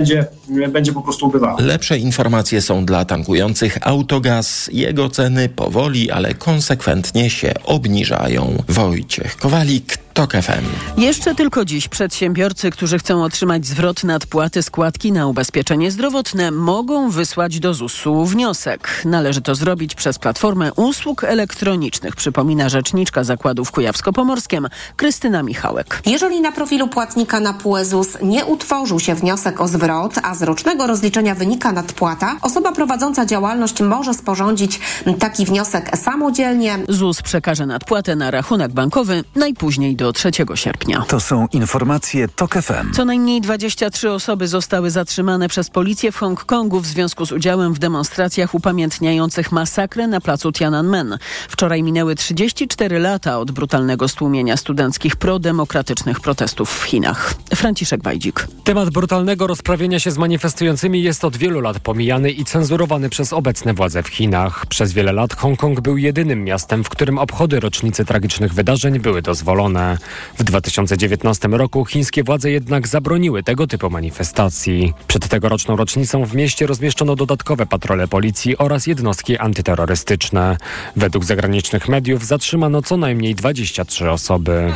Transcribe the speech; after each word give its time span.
będzie, 0.00 0.26
będzie 0.68 0.92
po 0.92 1.02
prostu 1.02 1.26
ubywało. 1.26 1.60
Lepsze 1.60 1.98
informacje 1.98 2.62
są 2.62 2.84
dla 2.84 3.04
tankujących 3.04 3.78
autogaz. 3.88 4.70
Jego 4.72 5.08
ceny 5.10 5.48
powoli, 5.48 6.10
ale 6.10 6.34
konsekwentnie 6.34 7.30
się 7.30 7.52
obniżają. 7.64 8.62
Wojciech 8.68 9.36
Kowalik, 9.36 9.98
TOK 10.14 10.32
FM. 10.32 11.00
Jeszcze 11.00 11.34
tylko 11.34 11.64
dziś 11.64 11.88
przedsiębiorcy, 11.88 12.70
którzy 12.70 12.98
chcą 12.98 13.24
otrzymać 13.24 13.66
zwrot 13.66 14.04
nadpłaty 14.04 14.62
składki 14.62 15.12
na 15.12 15.26
ubezpieczenie 15.26 15.90
zdrowotne, 15.90 16.50
mogą 16.50 17.10
wysłać 17.10 17.60
do 17.60 17.74
ZUS-u 17.74 18.24
wniosek. 18.24 19.02
Należy 19.04 19.40
to 19.40 19.54
zrobić 19.54 19.94
przez 19.94 20.18
Platformę 20.18 20.72
Usług 20.72 21.24
Elektronicznych, 21.24 22.16
przypomina 22.16 22.68
rzeczniczka 22.68 23.24
zakładu 23.24 23.64
w 23.64 23.72
Kujawsko-Pomorskiem 23.72 24.68
Krystyna 24.96 25.42
Michałek. 25.42 26.02
Jeżeli 26.06 26.40
na 26.40 26.52
profilu 26.52 26.88
płatnika 26.88 27.40
na 27.40 27.52
PUE 27.52 27.84
ZUS 27.84 28.08
nie 28.22 28.44
utworzył 28.46 29.00
się 29.00 29.14
wniosek 29.14 29.60
o 29.60 29.68
zwrot, 29.68 30.14
a 30.22 30.34
z 30.34 30.42
rocznego 30.42 30.86
rozliczenia 30.86 31.34
wynika 31.34 31.72
nadpłata, 31.72 32.36
osoba 32.42 32.72
prowadząca 32.72 33.26
działalność 33.26 33.80
może 33.80 34.14
sporządzić 34.14 34.80
taki 35.18 35.46
wniosek 35.46 35.96
samodzielnie. 35.96 36.78
ZUS 36.88 37.22
przekaże 37.22 37.66
nadpłatę 37.66 38.16
na 38.16 38.30
rachunek 38.30 38.72
bankowy 38.72 39.24
najpóźniej 39.36 39.96
do 40.04 40.12
3 40.12 40.30
sierpnia. 40.54 41.04
To 41.08 41.20
są 41.20 41.46
informacje 41.52 42.28
TOK 42.28 42.54
FM. 42.54 42.92
Co 42.92 43.04
najmniej 43.04 43.40
23 43.40 44.10
osoby 44.10 44.48
zostały 44.48 44.90
zatrzymane 44.90 45.48
przez 45.48 45.70
policję 45.70 46.12
w 46.12 46.16
Hongkongu 46.16 46.80
w 46.80 46.86
związku 46.86 47.26
z 47.26 47.32
udziałem 47.32 47.74
w 47.74 47.78
demonstracjach 47.78 48.54
upamiętniających 48.54 49.52
masakrę 49.52 50.06
na 50.06 50.20
placu 50.20 50.52
Tiananmen. 50.52 51.18
Wczoraj 51.48 51.82
minęły 51.82 52.14
34 52.14 52.98
lata 52.98 53.38
od 53.38 53.50
brutalnego 53.50 54.08
stłumienia 54.08 54.56
studenckich 54.56 55.16
prodemokratycznych 55.16 56.20
protestów 56.20 56.80
w 56.80 56.82
Chinach. 56.84 57.34
Franciszek 57.54 58.02
Wajdzik. 58.02 58.46
Temat 58.64 58.90
brutalnego 58.90 59.46
rozprawienia 59.46 59.98
się 60.00 60.10
z 60.10 60.18
manifestującymi 60.18 61.02
jest 61.02 61.24
od 61.24 61.36
wielu 61.36 61.60
lat 61.60 61.78
pomijany 61.78 62.30
i 62.30 62.44
cenzurowany 62.44 63.08
przez 63.08 63.32
obecne 63.32 63.74
władze 63.74 64.02
w 64.02 64.08
Chinach. 64.08 64.66
Przez 64.66 64.92
wiele 64.92 65.12
lat 65.12 65.36
Hongkong 65.36 65.80
był 65.80 65.96
jedynym 65.96 66.44
miastem, 66.44 66.84
w 66.84 66.88
którym 66.88 67.18
obchody 67.18 67.60
rocznicy 67.60 68.04
tragicznych 68.04 68.54
wydarzeń 68.54 68.98
były 68.98 69.22
dozwolone. 69.22 69.89
W 70.38 70.44
2019 70.44 71.48
roku 71.48 71.84
chińskie 71.84 72.24
władze 72.24 72.50
jednak 72.50 72.88
zabroniły 72.88 73.42
tego 73.42 73.66
typu 73.66 73.90
manifestacji. 73.90 74.92
Przed 75.06 75.28
tegoroczną 75.28 75.76
rocznicą 75.76 76.24
w 76.24 76.34
mieście 76.34 76.66
rozmieszczono 76.66 77.16
dodatkowe 77.16 77.66
patrole 77.66 78.08
policji 78.08 78.58
oraz 78.58 78.86
jednostki 78.86 79.38
antyterrorystyczne. 79.38 80.56
Według 80.96 81.24
zagranicznych 81.24 81.88
mediów 81.88 82.26
zatrzymano 82.26 82.82
co 82.82 82.96
najmniej 82.96 83.34
23 83.34 84.10
osoby. 84.10 84.72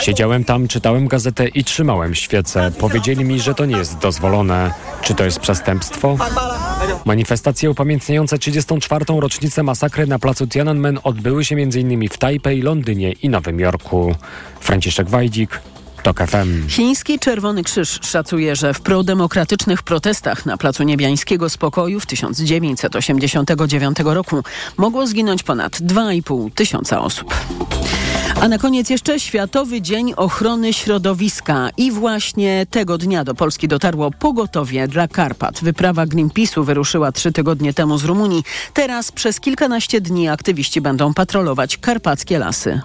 Siedziałem 0.00 0.44
tam, 0.44 0.68
czytałem 0.68 1.08
gazetę 1.08 1.48
i 1.48 1.64
trzymałem 1.64 2.14
świecę. 2.14 2.72
Powiedzieli 2.78 3.24
mi, 3.24 3.40
że 3.40 3.54
to 3.54 3.66
nie 3.66 3.76
jest 3.76 3.98
dozwolone. 3.98 4.72
Czy 5.02 5.14
to 5.14 5.24
jest 5.24 5.40
przestępstwo? 5.40 6.16
Manifestacje 7.04 7.70
upamiętniające 7.70 8.38
34. 8.38 9.04
rocznicę 9.20 9.62
masakry 9.62 10.06
na 10.06 10.18
placu 10.18 10.46
Tiananmen 10.46 10.98
odbyły 11.04 11.44
się 11.44 11.56
m.in. 11.56 12.08
w 12.08 12.18
Tajpej, 12.18 12.62
Londynie 12.62 13.12
i 13.12 13.28
Nowym 13.28 13.60
Jorku. 13.60 14.14
Franciszek 14.60 15.08
Wajdzik, 15.08 15.60
TOK 16.02 16.18
FM. 16.26 16.68
Chiński 16.68 17.18
Czerwony 17.18 17.64
Krzyż 17.64 17.98
szacuje, 18.02 18.56
że 18.56 18.74
w 18.74 18.80
prodemokratycznych 18.80 19.82
protestach 19.82 20.46
na 20.46 20.56
Placu 20.56 20.82
Niebiańskiego 20.82 21.50
Spokoju 21.50 22.00
w 22.00 22.06
1989 22.06 23.98
roku 24.04 24.42
mogło 24.76 25.06
zginąć 25.06 25.42
ponad 25.42 25.72
2,5 25.72 26.50
tysiąca 26.54 27.00
osób. 27.00 27.34
A 28.40 28.48
na 28.48 28.58
koniec 28.58 28.90
jeszcze 28.90 29.20
Światowy 29.20 29.82
Dzień 29.82 30.14
Ochrony 30.16 30.72
Środowiska. 30.72 31.70
I 31.76 31.92
właśnie 31.92 32.66
tego 32.70 32.98
dnia 32.98 33.24
do 33.24 33.34
Polski 33.34 33.68
dotarło 33.68 34.10
pogotowie 34.10 34.88
dla 34.88 35.08
Karpat. 35.08 35.60
Wyprawa 35.62 36.06
Greenpeace'u 36.06 36.64
wyruszyła 36.64 37.12
trzy 37.12 37.32
tygodnie 37.32 37.74
temu 37.74 37.98
z 37.98 38.04
Rumunii. 38.04 38.44
Teraz 38.74 39.12
przez 39.12 39.40
kilkanaście 39.40 40.00
dni 40.00 40.28
aktywiści 40.28 40.80
będą 40.80 41.14
patrolować 41.14 41.78
karpackie 41.78 42.38
lasy. 42.38 42.80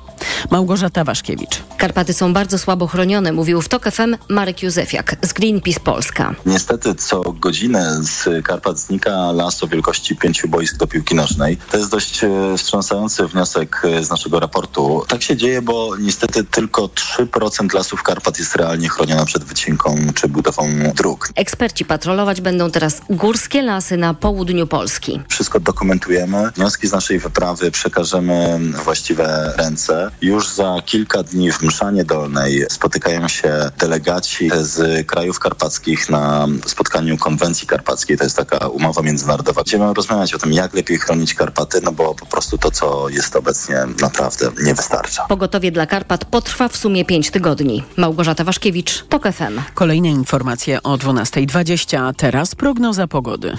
Małgorzata 0.51 1.03
Waszkiewicz. 1.03 1.63
Karpaty 1.77 2.13
są 2.13 2.33
bardzo 2.33 2.59
słabo 2.59 2.87
chronione, 2.87 3.31
mówił 3.31 3.61
w 3.61 3.69
TOK 3.69 3.91
FM 3.91 4.17
Marek 4.29 4.63
Józefiak 4.63 5.15
z 5.21 5.33
Greenpeace 5.33 5.79
Polska. 5.79 6.35
Niestety 6.45 6.95
co 6.95 7.21
godzinę 7.33 7.99
z 8.01 8.45
Karpat 8.45 8.79
znika 8.79 9.31
las 9.31 9.63
o 9.63 9.67
wielkości 9.67 10.15
pięciu 10.15 10.47
boisk 10.47 10.77
do 10.77 10.87
piłki 10.87 11.15
nożnej. 11.15 11.57
To 11.71 11.77
jest 11.77 11.91
dość 11.91 12.23
e, 12.23 12.29
wstrząsający 12.57 13.27
wniosek 13.27 13.81
e, 13.83 14.03
z 14.03 14.09
naszego 14.09 14.39
raportu. 14.39 15.05
Tak 15.07 15.23
się 15.23 15.35
dzieje, 15.43 15.61
bo 15.61 15.97
niestety 15.97 16.43
tylko 16.43 16.87
3% 16.87 17.73
lasów 17.73 18.03
Karpat 18.03 18.39
jest 18.39 18.55
realnie 18.55 18.89
chronione 18.89 19.25
przed 19.25 19.43
wycinką 19.43 19.95
czy 20.15 20.27
budową 20.27 20.69
dróg. 20.95 21.29
Eksperci 21.35 21.85
patrolować 21.85 22.41
będą 22.41 22.71
teraz 22.71 23.01
górskie 23.09 23.61
lasy 23.61 23.97
na 23.97 24.13
południu 24.13 24.67
Polski. 24.67 25.21
Wszystko 25.29 25.59
dokumentujemy. 25.59 26.51
Wnioski 26.55 26.87
z 26.87 26.91
naszej 26.91 27.19
wyprawy 27.19 27.71
przekażemy 27.71 28.59
właściwe 28.83 29.53
ręce. 29.57 30.11
Już 30.21 30.47
za 30.47 30.75
kilka 30.85 31.23
dni 31.23 31.51
w 31.51 31.61
Mszanie 31.61 32.05
Dolnej 32.05 32.65
spotykają 32.69 33.27
się 33.27 33.71
delegaci 33.79 34.51
z 34.61 35.07
krajów 35.07 35.39
karpackich 35.39 36.09
na 36.09 36.47
spotkaniu 36.65 37.17
konwencji 37.17 37.67
karpackiej. 37.67 38.17
To 38.17 38.23
jest 38.23 38.37
taka 38.37 38.67
umowa 38.67 39.01
międzynarodowa. 39.01 39.61
Będziemy 39.61 39.93
rozmawiać 39.93 40.33
o 40.33 40.39
tym, 40.39 40.53
jak 40.53 40.73
lepiej 40.73 40.97
chronić 40.97 41.33
Karpaty, 41.33 41.81
no 41.81 41.91
bo 41.91 42.15
po 42.15 42.25
prostu 42.25 42.57
to, 42.57 42.71
co 42.71 43.09
jest 43.09 43.35
obecnie, 43.35 43.75
naprawdę 44.01 44.51
nie 44.63 44.73
wystarcza. 44.73 45.25
Pogotowie 45.33 45.71
dla 45.71 45.85
Karpat 45.85 46.25
potrwa 46.25 46.67
w 46.67 46.77
sumie 46.77 47.05
5 47.05 47.31
tygodni. 47.31 47.83
Małgorzata 47.97 48.43
Waszkiewicz, 48.43 49.05
TOK 49.09 49.23
FM. 49.23 49.61
Kolejne 49.73 50.09
informacje 50.09 50.83
o 50.83 50.97
12.20, 50.97 51.97
a 51.97 52.13
teraz 52.13 52.55
prognoza 52.55 53.07
pogody. 53.07 53.57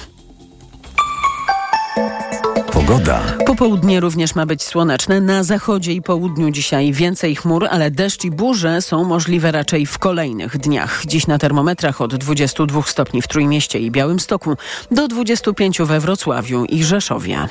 Pogoda. 2.73 3.23
Popołudnie 3.47 4.01
również 4.01 4.35
ma 4.35 4.47
być 4.47 4.63
słoneczne. 4.63 5.21
Na 5.21 5.43
zachodzie 5.43 5.93
i 5.93 6.03
południu 6.03 6.51
dzisiaj 6.51 6.93
więcej 6.93 7.37
chmur, 7.37 7.67
ale 7.71 7.91
deszcz 7.91 8.25
i 8.25 8.31
burze 8.31 8.83
są 8.83 9.05
możliwe 9.05 9.53
raczej 9.53 9.87
w 9.87 9.99
kolejnych 9.99 10.59
dniach. 10.59 11.03
Dziś 11.07 11.27
na 11.27 11.39
termometrach 11.39 12.01
od 12.01 12.15
22 12.15 12.83
stopni 12.83 13.23
w 13.23 13.29
Trójmieście 13.29 13.79
i 13.79 13.91
Białymstoku 13.91 14.55
do 14.91 15.09
25 15.09 15.79
we 15.79 16.01
Wrocławiu 16.01 16.65
i 16.65 16.85
Rzeszowie. 16.85 17.49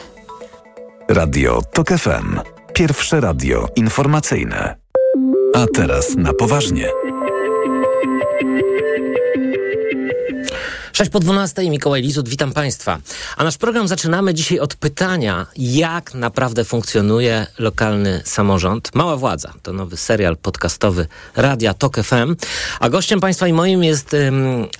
Radio 1.09 1.61
TOK 1.73 1.89
FM. 1.89 2.52
Pierwsze 2.73 3.21
radio 3.21 3.67
informacyjne. 3.75 4.75
A 5.55 5.65
teraz 5.75 6.15
na 6.15 6.33
poważnie. 6.33 6.89
6 10.93 11.11
po 11.11 11.19
12, 11.19 11.69
Mikołaj 11.69 12.01
Lizut, 12.01 12.29
witam 12.29 12.51
Państwa. 12.51 12.99
A 13.37 13.43
nasz 13.43 13.57
program 13.57 13.87
zaczynamy 13.87 14.33
dzisiaj 14.33 14.59
od 14.59 14.75
pytania, 14.75 15.45
jak 15.57 16.13
naprawdę 16.13 16.63
funkcjonuje 16.63 17.47
lokalny 17.59 18.21
samorząd. 18.25 18.95
Mała 18.95 19.17
Władza 19.17 19.53
to 19.63 19.73
nowy 19.73 19.97
serial 19.97 20.37
podcastowy 20.37 21.07
Radia 21.35 21.73
Tok 21.73 21.97
FM. 22.03 22.35
A 22.79 22.89
gościem 22.89 23.19
Państwa 23.19 23.47
i 23.47 23.53
moim 23.53 23.83
jest 23.83 24.15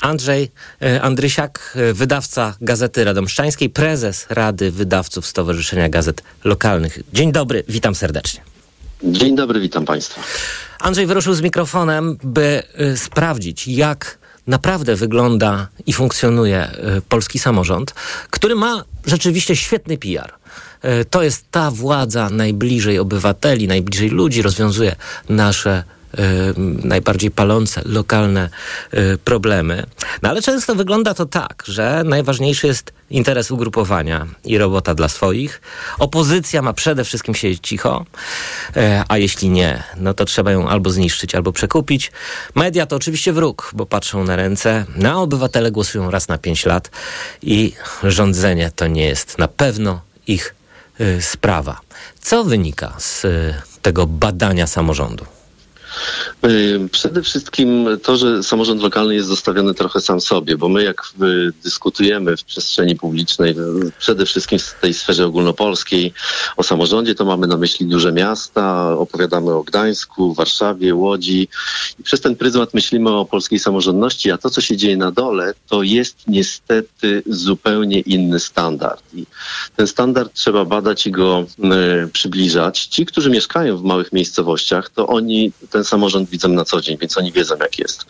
Andrzej 0.02 0.52
um, 0.82 0.92
Andrysiak, 1.02 1.78
wydawca 1.94 2.56
Gazety 2.62 3.04
Radomszczańskiej, 3.04 3.70
prezes 3.70 4.26
Rady 4.30 4.72
Wydawców 4.72 5.28
Stowarzyszenia 5.28 5.90
Gazet 5.90 6.24
Lokalnych. 6.44 7.00
Dzień 7.14 7.32
dobry, 7.32 7.64
witam 7.68 7.96
serdecznie. 7.96 8.42
Dzień 9.04 9.36
dobry, 9.36 9.60
witam 9.60 9.86
Państwa. 9.86 10.22
Andrzej 10.80 11.06
wyruszył 11.06 11.34
z 11.34 11.42
mikrofonem, 11.42 12.18
by 12.24 12.64
y, 12.80 12.98
sprawdzić, 12.98 13.68
jak 13.68 14.23
naprawdę 14.48 14.96
wygląda 14.96 15.68
i 15.86 15.94
funkcjonuje 15.94 16.68
y, 16.98 17.02
polski 17.02 17.40
samorząd, 17.40 17.94
który 18.30 18.56
ma 18.56 18.84
rzeczywiście 19.06 19.56
świetny 19.56 19.98
PR. 19.98 20.34
Y, 20.86 21.06
to 21.06 21.24
jest 21.24 21.46
ta 21.52 21.72
władza 21.72 22.30
najbliżej 22.30 23.00
obywateli, 23.00 23.68
najbliżej 23.68 24.10
ludzi, 24.10 24.42
rozwiązuje 24.42 24.96
nasze 25.30 25.84
najbardziej 26.84 27.32
palące 27.32 27.82
lokalne 27.86 28.50
problemy. 29.24 29.86
No 30.22 30.30
ale 30.30 30.42
często 30.42 30.76
wygląda 30.76 31.14
to 31.14 31.26
tak, 31.26 31.64
że 31.68 32.04
najważniejszy 32.06 32.68
jest 32.68 32.94
interes 33.10 33.52
ugrupowania 33.52 34.28
i 34.46 34.58
robota 34.58 34.96
dla 34.96 35.10
swoich. 35.10 35.62
Opozycja 36.00 36.62
ma 36.62 36.74
przede 36.74 37.04
wszystkim 37.04 37.36
siedzieć 37.36 37.68
cicho, 37.68 38.06
a 39.08 39.18
jeśli 39.18 39.50
nie, 39.50 39.84
no 39.98 40.14
to 40.14 40.26
trzeba 40.26 40.52
ją 40.52 40.70
albo 40.70 40.90
zniszczyć, 40.90 41.36
albo 41.36 41.52
przekupić. 41.52 42.12
Media 42.56 42.86
to 42.86 42.96
oczywiście 42.96 43.34
wróg, 43.34 43.72
bo 43.74 43.86
patrzą 43.86 44.24
na 44.24 44.36
ręce, 44.36 44.86
na 44.96 45.22
obywatele 45.22 45.72
głosują 45.72 46.12
raz 46.12 46.28
na 46.28 46.38
pięć 46.38 46.66
lat 46.66 46.92
i 47.42 47.74
rządzenie 48.04 48.72
to 48.76 48.88
nie 48.88 49.06
jest 49.06 49.38
na 49.38 49.48
pewno 49.48 50.02
ich 50.28 50.56
sprawa. 51.20 51.80
Co 52.22 52.44
wynika 52.44 52.94
z 53.00 53.26
tego 53.82 54.08
badania 54.08 54.68
samorządu? 54.68 55.26
Y, 56.46 56.90
przede 56.92 57.22
wszystkim 57.22 57.88
to, 58.04 58.18
że 58.18 58.44
samorząd 58.44 58.82
lokalny 58.82 59.16
jest 59.16 59.28
zostawiony 59.28 59.74
trochę 59.74 60.02
sam 60.02 60.22
sobie, 60.22 60.58
bo 60.58 60.70
my 60.70 60.84
jak 60.84 61.04
dyskutujemy 61.64 62.38
w 62.38 62.44
przestrzeni 62.44 62.96
publicznej, 62.96 63.56
przede 64.00 64.26
wszystkim 64.26 64.60
w 64.60 64.76
tej 64.82 64.94
sferze 64.94 65.26
ogólnopolskiej 65.26 66.14
o 66.58 66.64
samorządzie, 66.64 67.16
to 67.16 67.26
mamy 67.26 67.48
na 67.48 67.58
myśli 67.58 67.86
duże 67.86 68.12
miasta, 68.12 68.98
opowiadamy 68.98 69.52
o 69.52 69.64
Gdańsku, 69.64 70.34
Warszawie, 70.34 70.96
Łodzi 70.96 71.48
i 72.00 72.04
przez 72.04 72.22
ten 72.22 72.36
pryzmat 72.36 72.74
myślimy 72.74 73.10
o 73.10 73.26
polskiej 73.26 73.60
samorządności, 73.60 74.32
a 74.32 74.38
to, 74.38 74.50
co 74.50 74.62
się 74.62 74.78
dzieje 74.78 74.98
na 74.98 75.12
dole, 75.12 75.54
to 75.70 75.84
jest 75.84 76.18
niestety 76.28 77.24
zupełnie 77.26 78.00
inny 78.00 78.40
standard. 78.40 79.04
I 79.14 79.26
ten 79.76 79.88
standard 79.88 80.34
trzeba 80.34 80.66
badać 80.66 81.08
i 81.08 81.12
go 81.12 81.46
y, 82.04 82.08
przybliżać. 82.08 82.86
Ci, 82.86 83.06
którzy 83.06 83.30
mieszkają 83.30 83.78
w 83.78 83.84
małych 83.84 84.14
miejscowościach, 84.14 84.90
to 84.90 85.08
oni 85.08 85.52
ten 85.70 85.83
samorząd 85.84 86.30
widzą 86.30 86.50
na 86.50 86.66
co 86.66 86.82
dzień, 86.82 86.98
więc 86.98 87.18
oni 87.18 87.32
wiedzą 87.32 87.56
jak 87.60 87.80
jest. 87.80 88.06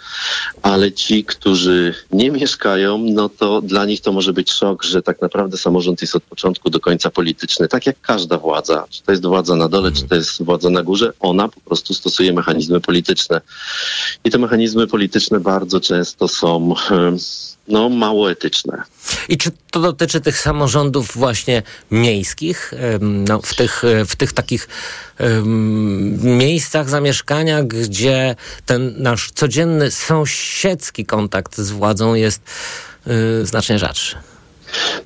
Ale 0.62 0.92
ci, 0.92 1.26
którzy 1.26 1.96
nie 2.12 2.32
mieszkają, 2.32 2.98
no 2.98 3.30
to 3.30 3.62
dla 3.62 3.86
nich 3.86 4.02
to 4.02 4.12
może 4.12 4.34
być 4.34 4.52
szok, 4.52 4.84
że 4.84 5.02
tak 5.02 5.22
naprawdę 5.22 5.58
samorząd 5.58 6.02
jest 6.02 6.16
od 6.16 6.24
początku 6.24 6.70
do 6.70 6.80
końca 6.80 7.10
polityczny. 7.10 7.68
Tak 7.68 7.86
jak 7.86 8.02
każda 8.02 8.38
władza. 8.38 8.86
Czy 8.90 9.04
to 9.04 9.12
jest 9.12 9.26
władza 9.26 9.56
na 9.56 9.70
dole, 9.70 9.92
czy 9.92 10.04
to 10.04 10.16
jest 10.16 10.44
władza 10.44 10.70
na 10.70 10.84
górze, 10.84 11.14
ona 11.20 11.48
po 11.48 11.60
prostu 11.62 11.94
stosuje 11.94 12.34
mechanizmy 12.34 12.82
polityczne. 12.82 13.42
I 14.24 14.32
te 14.32 14.38
mechanizmy 14.38 14.88
polityczne 14.88 15.40
bardzo 15.40 15.80
często 15.80 16.28
są 16.28 16.74
no, 17.68 17.90
mało 17.90 18.32
etyczne. 18.32 18.84
I 19.30 19.38
czy 19.38 19.52
to 19.72 19.80
dotyczy 19.80 20.22
tych 20.22 20.40
samorządów 20.40 21.12
właśnie 21.16 21.64
miejskich, 21.92 22.74
no, 23.00 23.42
w, 23.42 23.56
tych, 23.56 23.84
w 24.08 24.16
tych 24.16 24.34
takich 24.34 24.68
um, 25.20 26.38
miejscach 26.38 26.90
zamieszkania, 26.90 27.64
gdzie 27.64 28.36
ten 28.66 28.94
nasz 28.98 29.32
codzienny 29.32 29.92
sąsiedzki 29.92 31.06
kontakt 31.06 31.58
z 31.58 31.72
władzą 31.72 32.14
jest 32.14 32.42
y, 33.42 33.46
znacznie 33.46 33.80
rzadszy? 33.80 34.16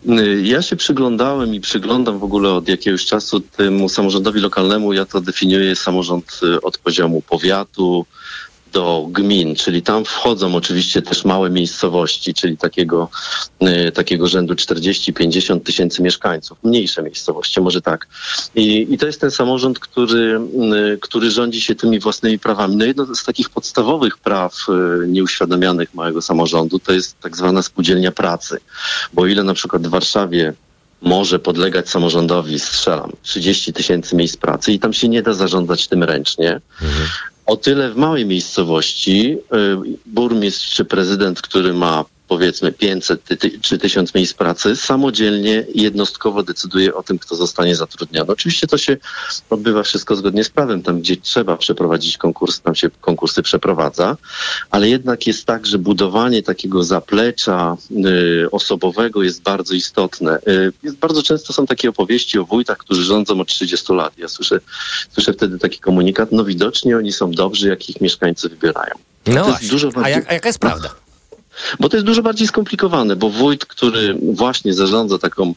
Y, 0.10 0.42
ja 0.44 0.62
się 0.62 0.76
przyglądałem 0.76 1.56
i 1.56 1.62
przyglądam 1.62 2.20
w 2.20 2.24
ogóle 2.24 2.50
od 2.50 2.68
jakiegoś 2.68 3.06
czasu 3.06 3.40
temu 3.40 3.90
samorządowi 3.90 4.40
lokalnemu. 4.40 4.94
Ja 4.94 5.06
to 5.06 5.22
definiuję 5.22 5.76
samorząd 5.76 6.40
y, 6.44 6.62
od 6.62 6.78
poziomu 6.78 7.22
powiatu, 7.22 8.06
do 8.74 9.08
gmin, 9.12 9.56
czyli 9.56 9.82
tam 9.82 10.06
wchodzą 10.06 10.56
oczywiście 10.56 11.02
też 11.02 11.26
małe 11.26 11.50
miejscowości, 11.50 12.34
czyli 12.34 12.58
takiego, 12.58 13.10
y, 13.88 13.92
takiego 13.92 14.28
rzędu 14.28 14.54
40-50 14.54 15.60
tysięcy 15.60 16.02
mieszkańców, 16.02 16.58
mniejsze 16.64 17.04
miejscowości, 17.04 17.62
może 17.62 17.82
tak. 17.82 18.08
I, 18.56 18.88
I 18.90 18.98
to 18.98 19.06
jest 19.06 19.22
ten 19.22 19.32
samorząd, 19.32 19.80
który, 19.80 20.40
y, 20.94 20.98
który 21.02 21.32
rządzi 21.32 21.62
się 21.62 21.76
tymi 21.76 22.00
własnymi 22.00 22.40
prawami. 22.40 22.76
No 22.76 22.86
jedno 22.86 23.16
z 23.16 23.24
takich 23.24 23.50
podstawowych 23.50 24.18
praw 24.18 24.56
y, 25.04 25.08
nieuświadomianych 25.08 25.94
małego 25.94 26.22
samorządu 26.22 26.80
to 26.80 26.94
jest 26.94 27.20
tak 27.20 27.38
zwana 27.38 27.62
spółdzielnia 27.62 28.12
pracy, 28.12 28.58
bo 29.14 29.28
ile 29.28 29.44
na 29.44 29.54
przykład 29.54 29.88
w 29.88 29.90
Warszawie 29.90 30.54
może 31.02 31.40
podlegać 31.40 31.90
samorządowi, 31.90 32.60
strzelam, 32.60 33.12
30 33.22 33.74
tysięcy 33.74 34.16
miejsc 34.16 34.38
pracy 34.38 34.72
i 34.72 34.80
tam 34.80 34.94
się 34.94 35.10
nie 35.10 35.22
da 35.22 35.34
zarządzać 35.34 35.88
tym 35.88 36.04
ręcznie. 36.04 36.62
Mhm. 36.82 37.08
O 37.48 37.58
tyle 37.58 37.90
w 37.90 37.96
małej 37.96 38.26
miejscowości 38.26 39.38
y, 39.38 39.98
burmistrz 40.06 40.76
czy 40.76 40.86
prezydent, 40.86 41.42
który 41.42 41.74
ma 41.74 42.06
powiedzmy 42.28 42.72
500 42.72 43.22
czy 43.62 43.78
1000 43.78 44.14
miejsc 44.14 44.34
pracy, 44.34 44.76
samodzielnie, 44.76 45.66
jednostkowo 45.76 46.44
decyduje 46.44 46.96
o 46.96 47.04
tym, 47.04 47.20
kto 47.20 47.36
zostanie 47.36 47.76
zatrudniony. 47.76 48.32
Oczywiście 48.32 48.68
to 48.68 48.78
się 48.78 48.98
odbywa 49.50 49.84
wszystko 49.84 50.16
zgodnie 50.16 50.44
z 50.44 50.50
prawem. 50.50 50.84
Tam, 50.84 51.00
gdzie 51.00 51.18
trzeba 51.18 51.58
przeprowadzić 51.58 52.18
konkurs, 52.18 52.62
tam 52.62 52.76
się 52.76 52.90
konkursy 53.02 53.42
przeprowadza, 53.42 54.18
ale 54.72 54.90
jednak 54.90 55.28
jest 55.28 55.46
tak, 55.46 55.66
że 55.66 55.78
budowanie 55.78 56.44
takiego 56.44 56.84
zaplecza 56.84 57.78
y, 57.92 58.52
osobowego 58.52 59.24
jest 59.24 59.42
bardzo 59.42 59.74
istotne. 59.74 60.40
Y, 60.48 60.74
jest, 60.84 60.98
bardzo 60.98 61.24
często 61.24 61.54
są 61.54 61.66
takie 61.66 61.90
opowieści 61.90 62.40
o 62.40 62.46
wójtach, 62.46 62.78
którzy 62.78 63.04
rządzą 63.04 63.42
od 63.42 63.48
30 63.48 63.94
lat. 63.94 64.18
Ja 64.18 64.28
słyszę, 64.28 64.60
słyszę 65.14 65.34
wtedy 65.34 65.60
taki 65.60 65.80
komunikat, 65.80 66.32
no 66.32 66.44
widocznie 66.44 66.98
oni 66.98 67.14
są 67.14 67.32
dobrzy, 67.32 67.70
jak 67.70 67.90
ich 67.90 68.02
mieszkańcy 68.02 68.50
wybierają. 68.50 68.96
No 69.28 69.44
właśnie. 69.44 69.80
Bardziej... 69.80 70.04
a, 70.04 70.10
jak, 70.10 70.30
a 70.30 70.34
jaka 70.34 70.50
jest 70.50 70.60
prawda? 70.60 71.07
Bo 71.80 71.90
to 71.90 71.98
jest 71.98 72.06
dużo 72.06 72.22
bardziej 72.22 72.48
skomplikowane, 72.48 73.16
bo 73.16 73.30
wójt, 73.30 73.66
który 73.66 74.18
właśnie 74.34 74.74
zarządza 74.74 75.18
taką 75.18 75.54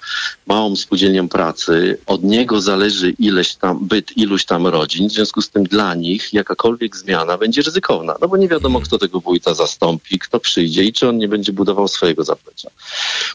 małą 0.46 0.76
spółdzielnią 0.76 1.28
pracy, 1.28 1.98
od 2.06 2.22
niego 2.22 2.60
zależy 2.60 3.10
ileś 3.10 3.54
tam, 3.54 3.86
byt 3.86 4.16
iluś 4.16 4.44
tam 4.44 4.66
rodzin, 4.66 5.08
w 5.08 5.12
związku 5.12 5.42
z 5.42 5.50
tym 5.50 5.64
dla 5.64 5.94
nich 5.94 6.32
jakakolwiek 6.32 6.96
zmiana 6.96 7.38
będzie 7.38 7.62
ryzykowna, 7.62 8.14
no 8.20 8.28
bo 8.28 8.36
nie 8.36 8.48
wiadomo, 8.48 8.80
kto 8.80 8.98
tego 8.98 9.20
wójta 9.20 9.54
zastąpi, 9.54 10.18
kto 10.18 10.40
przyjdzie 10.40 10.84
i 10.84 10.92
czy 10.92 11.08
on 11.08 11.18
nie 11.18 11.28
będzie 11.28 11.52
budował 11.52 11.88
swojego 11.88 12.24
zaplecza. 12.24 12.70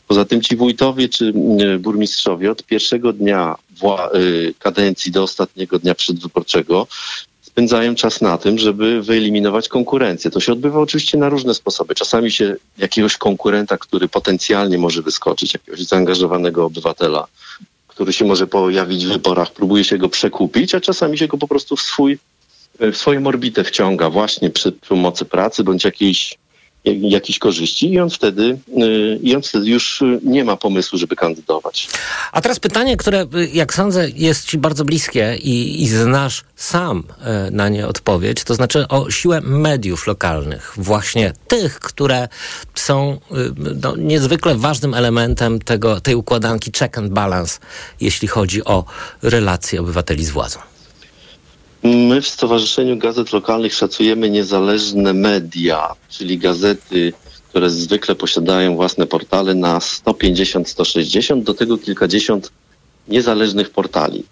Poza 0.07 0.25
tym 0.25 0.41
ci 0.41 0.55
wójtowie 0.55 1.09
czy 1.09 1.25
mm, 1.35 1.81
burmistrzowie 1.81 2.51
od 2.51 2.63
pierwszego 2.63 3.13
dnia 3.13 3.55
y, 4.15 4.53
kadencji 4.59 5.11
do 5.11 5.23
ostatniego 5.23 5.79
dnia 5.79 5.95
przedwyborczego 5.95 6.87
spędzają 7.55 7.95
czas 7.95 8.21
na 8.21 8.37
tym, 8.37 8.57
żeby 8.57 9.01
wyeliminować 9.01 9.67
konkurencję. 9.69 10.31
To 10.31 10.39
się 10.39 10.51
odbywa 10.51 10.79
oczywiście 10.79 11.17
na 11.17 11.29
różne 11.29 11.53
sposoby. 11.53 11.95
Czasami 11.95 12.31
się 12.31 12.55
jakiegoś 12.77 13.17
konkurenta, 13.17 13.77
który 13.77 14.07
potencjalnie 14.07 14.77
może 14.77 15.01
wyskoczyć, 15.01 15.53
jakiegoś 15.53 15.81
zaangażowanego 15.81 16.65
obywatela, 16.65 17.27
który 17.87 18.13
się 18.13 18.25
może 18.25 18.47
pojawić 18.47 19.05
w 19.05 19.09
wyborach, 19.09 19.51
próbuje 19.51 19.83
się 19.83 19.97
go 19.97 20.09
przekupić, 20.09 20.75
a 20.75 20.81
czasami 20.81 21.17
się 21.17 21.27
go 21.27 21.37
po 21.37 21.47
prostu 21.47 21.75
w, 21.75 21.81
swój, 21.81 22.17
w 22.79 22.97
swoją 22.97 23.27
orbitę 23.27 23.63
wciąga 23.63 24.09
właśnie 24.09 24.49
przy 24.49 24.71
pomocy 24.71 25.25
pracy 25.25 25.63
bądź 25.63 25.83
jakiejś 25.83 26.37
jakichś 26.85 27.39
korzyści 27.39 27.93
i 27.93 27.99
on 27.99 28.09
wtedy, 28.09 28.57
y, 28.83 29.19
i 29.23 29.35
on 29.35 29.41
wtedy 29.41 29.69
już 29.69 30.03
nie 30.23 30.43
ma 30.43 30.57
pomysłu, 30.57 30.97
żeby 30.99 31.15
kandydować. 31.15 31.87
A 32.31 32.41
teraz 32.41 32.59
pytanie, 32.59 32.97
które 32.97 33.21
y, 33.21 33.49
jak 33.53 33.73
sądzę 33.73 34.09
jest 34.15 34.45
Ci 34.45 34.57
bardzo 34.57 34.85
bliskie 34.85 35.37
i, 35.41 35.83
i 35.83 35.87
znasz 35.87 36.43
sam 36.55 37.03
y, 37.47 37.51
na 37.51 37.69
nie 37.69 37.87
odpowiedź, 37.87 38.43
to 38.43 38.55
znaczy 38.55 38.87
o 38.87 39.11
siłę 39.11 39.41
mediów 39.41 40.07
lokalnych, 40.07 40.73
właśnie 40.77 41.33
tych, 41.47 41.79
które 41.79 42.27
są 42.75 43.19
no, 43.83 43.95
niezwykle 43.95 44.55
ważnym 44.55 44.93
elementem 44.93 45.59
tego, 45.59 46.01
tej 46.01 46.15
układanki 46.15 46.71
check 46.79 46.97
and 46.97 47.11
balance, 47.11 47.59
jeśli 48.01 48.27
chodzi 48.27 48.65
o 48.65 48.85
relacje 49.21 49.81
obywateli 49.81 50.25
z 50.25 50.29
władzą. 50.29 50.74
My 51.85 52.21
w 52.21 52.27
Stowarzyszeniu 52.27 52.97
Gazet 52.97 53.33
Lokalnych 53.33 53.73
szacujemy 53.73 54.29
niezależne 54.29 55.13
media, 55.13 55.95
czyli 56.09 56.37
gazety, 56.37 57.13
które 57.49 57.69
zwykle 57.69 58.15
posiadają 58.15 58.75
własne 58.75 59.07
portale 59.07 59.55
na 59.55 59.79
150-160, 59.79 61.43
do 61.43 61.53
tego 61.53 61.77
kilkadziesiąt 61.77 62.51
niezależnych 63.07 63.69
portali. 63.69 64.23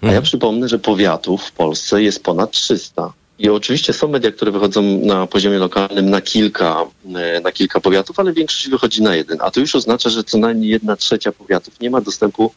A 0.00 0.06
ja 0.06 0.08
mhm. 0.08 0.22
przypomnę, 0.22 0.68
że 0.68 0.78
powiatów 0.78 1.42
w 1.44 1.52
Polsce 1.52 2.02
jest 2.02 2.22
ponad 2.22 2.50
300. 2.50 3.12
I 3.38 3.48
oczywiście 3.48 3.92
są 3.92 4.08
media, 4.08 4.32
które 4.32 4.50
wychodzą 4.50 4.82
na 4.82 5.26
poziomie 5.26 5.58
lokalnym 5.58 6.10
na 6.10 6.20
kilka, 6.20 6.84
e, 7.14 7.40
na 7.40 7.52
kilka 7.52 7.80
powiatów, 7.80 8.20
ale 8.20 8.32
większość 8.32 8.68
wychodzi 8.68 9.02
na 9.02 9.16
jeden. 9.16 9.38
A 9.40 9.50
to 9.50 9.60
już 9.60 9.74
oznacza, 9.74 10.10
że 10.10 10.24
co 10.24 10.38
najmniej 10.38 10.70
jedna 10.70 10.96
trzecia 10.96 11.32
powiatów 11.32 11.80
nie 11.80 11.90
ma 11.90 12.00
dostępu 12.00 12.52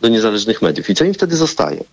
do 0.00 0.08
niezależnych 0.08 0.62
mediów. 0.62 0.90
I 0.90 0.94
co 0.94 1.04
im 1.04 1.14
wtedy 1.14 1.36
zostaje? 1.36 1.84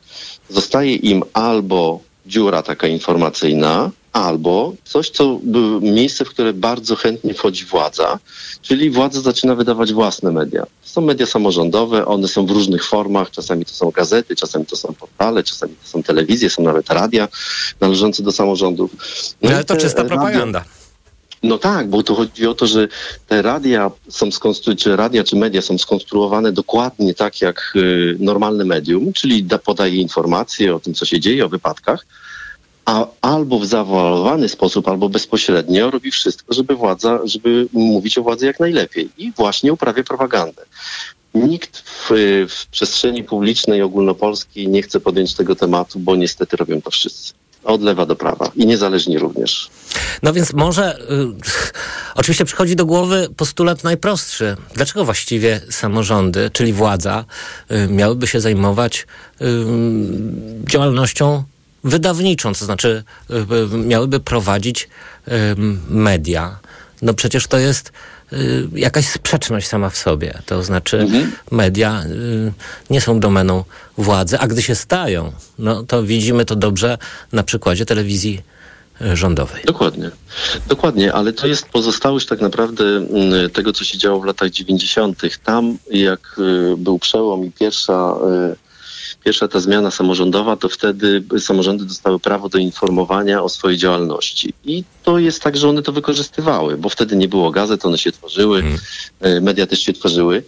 Zostaje 0.49 0.95
im 0.95 1.23
albo 1.33 1.99
dziura 2.25 2.61
taka 2.61 2.87
informacyjna, 2.87 3.91
albo 4.13 4.73
coś, 4.83 5.09
co 5.09 5.39
miejsce, 5.81 6.25
w 6.25 6.29
które 6.29 6.53
bardzo 6.53 6.95
chętnie 6.95 7.33
wchodzi 7.33 7.65
władza, 7.65 8.19
czyli 8.61 8.89
władza 8.89 9.21
zaczyna 9.21 9.55
wydawać 9.55 9.93
własne 9.93 10.31
media. 10.31 10.63
To 10.63 10.89
są 10.89 11.01
media 11.01 11.25
samorządowe, 11.25 12.05
one 12.05 12.27
są 12.27 12.45
w 12.45 12.51
różnych 12.51 12.85
formach, 12.85 13.31
czasami 13.31 13.65
to 13.65 13.73
są 13.73 13.91
gazety, 13.91 14.35
czasami 14.35 14.65
to 14.65 14.75
są 14.75 14.93
portale, 14.93 15.43
czasami 15.43 15.75
to 15.83 15.87
są 15.87 16.03
telewizje, 16.03 16.49
są 16.49 16.63
nawet 16.63 16.89
radia 16.89 17.27
należące 17.81 18.23
do 18.23 18.31
samorządów. 18.31 18.91
No 19.41 19.49
ale 19.49 19.63
to 19.63 19.77
czysta 19.77 20.03
propaganda. 20.03 20.59
Radio, 20.59 20.84
no 21.45 21.57
tak, 21.57 21.89
bo 21.89 22.03
tu 22.03 22.15
chodzi 22.15 22.47
o 22.47 22.53
to, 22.53 22.67
że 22.67 22.87
te 23.27 23.41
radia 23.41 23.91
są 24.09 24.31
skonstruowane, 24.31 24.77
czy 24.77 24.95
radia, 24.95 25.23
czy 25.23 25.35
media 25.35 25.61
są 25.61 25.77
skonstruowane 25.77 26.51
dokładnie 26.51 27.13
tak 27.13 27.41
jak 27.41 27.73
y, 27.75 28.17
normalne 28.19 28.65
medium, 28.65 29.13
czyli 29.13 29.43
da, 29.43 29.57
podaje 29.57 29.95
informacje 29.95 30.75
o 30.75 30.79
tym, 30.79 30.93
co 30.93 31.05
się 31.05 31.19
dzieje, 31.19 31.45
o 31.45 31.49
wypadkach, 31.49 32.05
a 32.85 33.07
albo 33.21 33.59
w 33.59 33.65
zawalowany 33.65 34.49
sposób, 34.49 34.87
albo 34.87 35.09
bezpośrednio 35.09 35.91
robi 35.91 36.11
wszystko, 36.11 36.53
żeby 36.53 36.75
władza, 36.75 37.19
żeby 37.23 37.67
mówić 37.73 38.17
o 38.17 38.23
władzy 38.23 38.45
jak 38.45 38.59
najlepiej 38.59 39.09
i 39.17 39.31
właśnie 39.31 39.73
uprawia 39.73 40.03
propagandę. 40.03 40.65
Nikt 41.33 41.77
w, 41.77 42.09
w 42.49 42.67
przestrzeni 42.67 43.23
publicznej 43.23 43.81
ogólnopolskiej 43.81 44.67
nie 44.67 44.81
chce 44.81 44.99
podjąć 44.99 45.33
tego 45.33 45.55
tematu, 45.55 45.99
bo 45.99 46.15
niestety 46.15 46.57
robią 46.57 46.81
to 46.81 46.91
wszyscy 46.91 47.33
od 47.65 47.81
lewa 47.81 48.05
do 48.05 48.15
prawa 48.15 48.51
i 48.55 48.65
niezależni 48.65 49.19
również. 49.19 49.69
No 50.24 50.34
więc 50.34 50.53
może 50.53 51.00
y, 51.00 51.01
oczywiście 52.15 52.45
przychodzi 52.45 52.75
do 52.75 52.86
głowy 52.86 53.27
postulat 53.38 53.84
najprostszy. 53.84 54.57
Dlaczego 54.74 55.05
właściwie 55.05 55.62
samorządy, 55.69 56.50
czyli 56.53 56.74
władza, 56.74 57.25
y, 57.72 57.88
miałyby 57.88 58.27
się 58.27 58.41
zajmować 58.41 59.07
y, 59.41 59.45
działalnością 60.63 61.43
wydawniczą, 61.84 62.53
to 62.53 62.65
znaczy 62.65 63.03
miałyby 63.86 64.19
prowadzić 64.19 64.89
media. 65.89 66.60
No 67.01 67.13
przecież 67.13 67.48
to 67.48 67.57
jest 67.57 67.91
jakaś 68.73 69.07
sprzeczność 69.07 69.67
sama 69.67 69.89
w 69.89 69.97
sobie. 69.97 70.39
To 70.45 70.63
znaczy 70.63 70.99
mhm. 70.99 71.31
media 71.51 72.03
nie 72.89 73.01
są 73.01 73.19
domeną 73.19 73.63
władzy, 73.97 74.39
a 74.39 74.47
gdy 74.47 74.61
się 74.61 74.75
stają, 74.75 75.31
no 75.59 75.83
to 75.83 76.03
widzimy 76.03 76.45
to 76.45 76.55
dobrze 76.55 76.97
na 77.31 77.43
przykładzie 77.43 77.85
telewizji 77.85 78.41
rządowej. 79.01 79.63
Dokładnie. 79.65 80.11
Dokładnie, 80.67 81.13
ale 81.13 81.33
to 81.33 81.47
jest 81.47 81.69
pozostałość 81.69 82.27
tak 82.27 82.41
naprawdę 82.41 82.83
mm, 82.83 83.49
tego, 83.49 83.73
co 83.73 83.83
się 83.83 83.97
działo 83.97 84.19
w 84.19 84.25
latach 84.25 84.49
90. 84.49 85.21
Tam, 85.43 85.77
jak 85.91 86.35
y, 86.39 86.77
był 86.77 86.99
przełom 86.99 87.45
i 87.45 87.51
pierwsza, 87.51 88.15
y, 88.51 88.64
pierwsza 89.25 89.48
ta 89.48 89.60
zmiana 89.60 89.91
samorządowa, 89.91 90.55
to 90.55 90.70
wtedy 90.70 91.24
samorządy 91.39 91.86
dostały 91.86 92.20
prawo 92.20 92.50
do 92.50 92.58
informowania 92.58 93.44
o 93.44 93.50
swojej 93.50 93.77
działalności. 93.77 94.53
I 94.65 94.84
to 95.03 95.20
jest 95.20 95.41
tak, 95.41 95.58
że 95.58 95.70
one 95.70 95.82
to 95.82 95.91
wykorzystywały, 95.91 96.77
bo 96.77 96.89
wtedy 96.89 97.15
nie 97.15 97.27
było 97.27 97.51
gazet, 97.51 97.86
one 97.86 97.98
się 97.98 98.12
tworzyły, 98.12 98.62
hmm. 98.62 99.44
media 99.44 99.67
też 99.67 99.79
się 99.79 99.94
tworzyły. 99.94 100.44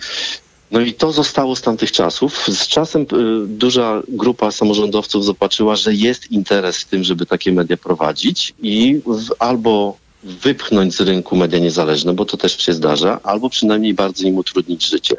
No 0.72 0.80
i 0.80 0.94
to 0.94 1.12
zostało 1.12 1.56
z 1.56 1.62
tamtych 1.62 1.92
czasów. 1.92 2.46
Z 2.48 2.68
czasem 2.68 3.02
y, 3.02 3.06
duża 3.48 4.02
grupa 4.08 4.52
samorządowców 4.52 5.26
zobaczyła, 5.26 5.76
że 5.76 5.94
jest 5.94 6.32
interes 6.32 6.78
w 6.78 6.86
tym, 6.86 7.04
żeby 7.04 7.26
takie 7.26 7.52
media 7.52 7.78
prowadzić 7.78 8.54
i 8.62 9.02
albo 9.40 9.98
wypchnąć 10.24 10.96
z 10.96 11.02
rynku 11.02 11.36
media 11.36 11.60
niezależne, 11.60 12.14
bo 12.14 12.26
to 12.26 12.38
też 12.38 12.58
się 12.58 12.74
zdarza, 12.74 13.20
albo 13.24 13.50
przynajmniej 13.50 13.94
bardzo 13.94 14.28
im 14.28 14.38
utrudnić 14.38 14.86
życie. 14.86 15.16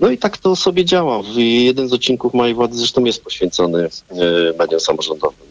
No 0.00 0.10
i 0.10 0.18
tak 0.18 0.38
to 0.38 0.56
sobie 0.56 0.84
działa. 0.84 1.22
Jeden 1.36 1.88
z 1.88 1.92
odcinków 1.92 2.34
mojej 2.34 2.54
władzy 2.54 2.78
zresztą 2.78 3.04
jest 3.04 3.24
poświęcony 3.24 3.84
y, 3.84 3.88
mediom 4.58 4.80
samorządowym. 4.80 5.46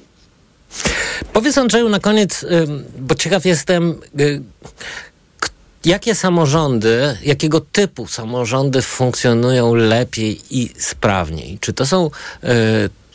Powiedz 1.33 1.57
Andrzeju 1.57 1.89
na 1.89 1.99
koniec, 1.99 2.45
bo 2.99 3.15
ciekaw 3.15 3.45
jestem, 3.45 3.99
y, 4.19 4.41
Jakie 5.85 6.15
samorządy, 6.15 7.17
jakiego 7.23 7.61
typu 7.61 8.07
samorządy 8.07 8.81
funkcjonują 8.81 9.75
lepiej 9.75 10.41
i 10.49 10.69
sprawniej? 10.77 11.57
Czy 11.61 11.73
to 11.73 11.85
są 11.85 12.05
y, 12.43 12.49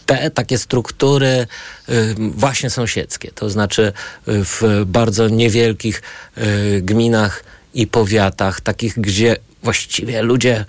te 0.07 0.31
takie 0.31 0.59
struktury 0.59 1.47
y, 1.89 2.15
właśnie 2.19 2.71
sąsiedzkie, 2.71 3.33
to 3.35 3.51
znaczy 3.51 3.93
y, 4.29 4.45
w 4.45 4.63
bardzo 4.87 5.29
niewielkich 5.29 6.03
gminach 6.83 7.45
i 7.75 7.87
powiatach, 7.87 8.61
takich, 8.61 9.01
gdzie 9.01 9.37
właściwie 9.63 10.23
ludzie 10.23 10.65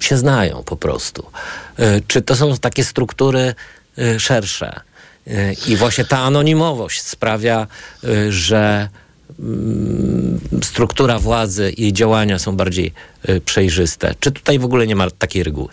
się 0.00 0.16
znają 0.16 0.62
po 0.62 0.76
prostu. 0.76 1.26
Czy 2.06 2.22
to 2.22 2.36
są 2.36 2.56
takie 2.56 2.84
struktury 2.84 3.54
szersze? 4.18 4.80
I 5.66 5.76
właśnie 5.76 6.04
ta 6.04 6.18
anonimowość 6.18 7.02
sprawia, 7.02 7.66
że 8.28 8.88
Mm, 9.40 10.40
struktura 10.62 11.18
władzy 11.18 11.70
i 11.70 11.92
działania 11.92 12.38
są 12.38 12.56
bardziej 12.56 12.92
y, 13.28 13.40
przejrzyste. 13.40 14.14
Czy 14.20 14.32
tutaj 14.32 14.58
w 14.58 14.64
ogóle 14.64 14.86
nie 14.86 14.96
ma 14.96 15.10
takiej 15.10 15.42
reguły? 15.42 15.68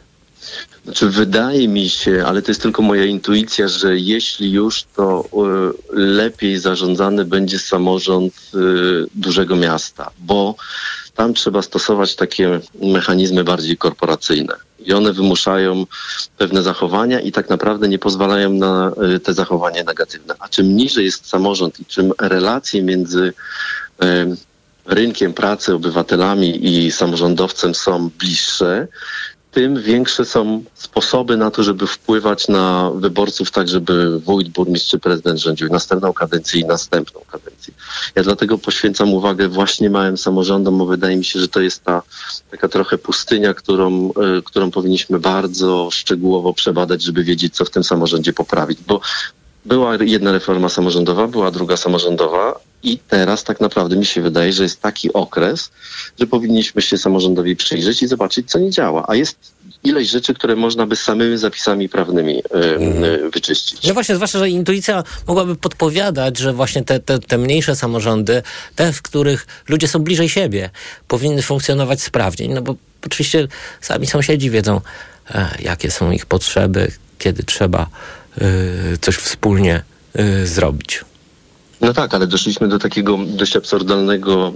Znaczy, 0.84 1.10
wydaje 1.10 1.68
mi 1.68 1.90
się, 1.90 2.24
ale 2.26 2.42
to 2.42 2.52
jest 2.52 2.62
tylko 2.62 2.82
moja 2.82 3.06
intuicja, 3.06 3.68
że 3.68 3.98
jeśli 3.98 4.52
już, 4.52 4.84
to 4.96 5.30
y, 5.94 5.96
lepiej 5.96 6.60
zarządzany 6.60 7.26
będzie 7.26 7.60
samorząd 7.60 8.34
y, 8.34 8.58
dużego 9.16 9.56
miasta, 9.56 10.12
bo 10.20 10.56
tam 11.20 11.34
trzeba 11.34 11.62
stosować 11.62 12.16
takie 12.16 12.60
mechanizmy 12.82 13.44
bardziej 13.44 13.78
korporacyjne. 13.78 14.54
I 14.80 14.94
one 14.94 15.14
wymuszają 15.14 15.86
pewne 16.38 16.64
zachowania 16.64 17.20
i 17.20 17.32
tak 17.32 17.50
naprawdę 17.50 17.88
nie 17.88 18.00
pozwalają 18.00 18.50
na 18.54 18.92
y, 19.16 19.20
te 19.20 19.34
zachowania 19.34 19.84
negatywne. 19.84 20.36
A 20.40 20.50
czym 20.50 20.76
niżej 20.76 21.06
jest 21.06 21.28
samorząd 21.28 21.80
i 21.80 21.86
czym 21.86 22.14
relacje 22.20 22.84
między 22.84 23.34
rynkiem 24.86 25.34
pracy, 25.34 25.76
obywatelami 25.76 26.68
i 26.68 26.92
samorządowcem 26.92 27.76
są 27.76 28.10
bliższe, 28.10 28.88
tym 29.52 29.82
większe 29.82 30.26
są 30.26 30.64
sposoby 30.74 31.38
na 31.38 31.52
to, 31.52 31.64
żeby 31.64 31.88
wpływać 31.88 32.48
na 32.48 32.92
wyborców 32.96 33.52
tak, 33.52 33.68
żeby 33.68 34.20
wójt, 34.20 34.50
burmistrz 34.50 34.90
czy 34.90 35.00
prezydent 35.00 35.40
rządził 35.40 35.70
następną 35.70 36.14
kadencję 36.14 36.62
i 36.62 36.66
następną 36.66 37.22
kadencję. 37.32 37.74
Ja 38.16 38.24
dlatego 38.24 38.58
poświęcam 38.58 39.14
uwagę 39.14 39.48
właśnie 39.48 39.90
małym 39.90 40.18
samorządom, 40.18 40.78
bo 40.78 40.86
wydaje 40.86 41.18
mi 41.18 41.26
się, 41.26 41.40
że 41.40 41.48
to 41.48 41.62
jest 41.62 41.84
ta 41.84 42.02
taka 42.52 42.68
trochę 42.68 42.98
pustynia, 42.98 43.54
którą, 43.54 44.10
y, 44.10 44.42
którą 44.44 44.72
powinniśmy 44.72 45.20
bardzo 45.20 45.90
szczegółowo 45.92 46.54
przebadać, 46.54 47.04
żeby 47.04 47.24
wiedzieć, 47.24 47.56
co 47.56 47.66
w 47.66 47.70
tym 47.70 47.84
samorządzie 47.84 48.34
poprawić, 48.34 48.80
bo 48.88 49.02
była 49.66 49.98
jedna 50.02 50.32
reforma 50.32 50.70
samorządowa, 50.70 51.28
była 51.28 51.52
druga 51.52 51.78
samorządowa 51.78 52.60
i 52.84 52.98
teraz 52.98 53.44
tak 53.44 53.60
naprawdę 53.62 53.96
mi 53.96 54.06
się 54.06 54.22
wydaje, 54.22 54.54
że 54.54 54.64
jest 54.64 54.82
taki 54.82 55.14
okres, 55.14 55.72
że 56.20 56.28
powinniśmy 56.28 56.82
się 56.82 56.98
samorządowi 56.98 57.56
przyjrzeć 57.56 58.04
i 58.04 58.08
zobaczyć, 58.08 58.52
co 58.52 58.60
nie 58.60 58.72
działa. 58.72 59.06
A 59.08 59.16
jest 59.16 59.38
ileś 59.84 60.10
rzeczy, 60.10 60.34
które 60.34 60.56
można 60.56 60.86
by 60.86 60.96
samymi 60.96 61.38
zapisami 61.38 61.90
prawnymi 61.90 62.36
yy, 62.36 63.30
wyczyścić. 63.30 63.88
No 63.88 63.94
właśnie, 63.94 64.16
zwłaszcza, 64.16 64.40
że 64.40 64.50
intuicja 64.50 65.04
mogłaby 65.28 65.56
podpowiadać, 65.56 66.38
że 66.38 66.54
właśnie 66.54 66.84
te, 66.84 67.00
te, 67.00 67.20
te 67.20 67.38
mniejsze 67.38 67.76
samorządy, 67.76 68.42
te, 68.76 68.94
w 68.94 69.02
których 69.02 69.48
ludzie 69.68 69.88
są 69.88 70.00
bliżej 70.00 70.30
siebie, 70.30 70.70
powinny 71.08 71.42
funkcjonować 71.42 72.02
sprawniej. 72.02 72.50
No 72.50 72.62
bo 72.62 72.76
oczywiście 73.06 73.48
sami 73.82 74.08
sąsiedzi 74.08 74.50
wiedzą, 74.50 74.82
e, 75.32 75.50
jakie 75.60 75.92
są 75.92 76.12
ich 76.12 76.26
potrzeby, 76.26 76.92
kiedy 77.20 77.44
trzeba 77.44 77.88
coś 79.02 79.16
wspólnie 79.16 79.84
y, 80.20 80.48
zrobić. 80.48 81.06
No 81.82 81.94
tak, 81.94 82.14
ale 82.14 82.28
doszliśmy 82.28 82.68
do 82.68 82.80
takiego 82.80 83.20
dość 83.28 83.56
absurdalnego 83.56 84.54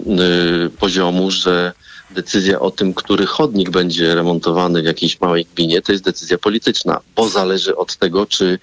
y, 0.65 0.70
poziomu, 0.70 1.32
że 1.32 1.72
decyzja 2.12 2.60
o 2.60 2.72
tym, 2.72 2.94
który 2.94 3.25
chodnik 3.25 3.70
będzie 3.70 4.15
remontowany 4.15 4.82
w 4.82 4.86
jakiejś 4.86 5.22
małej 5.22 5.48
gminie, 5.56 5.82
to 5.82 5.92
jest 5.92 6.03
decyzja 6.03 6.38
polityczna, 6.38 7.00
bo 7.15 7.30
zależy 7.30 7.75
od 7.75 7.98
tego, 7.98 8.25
czy 8.25 8.60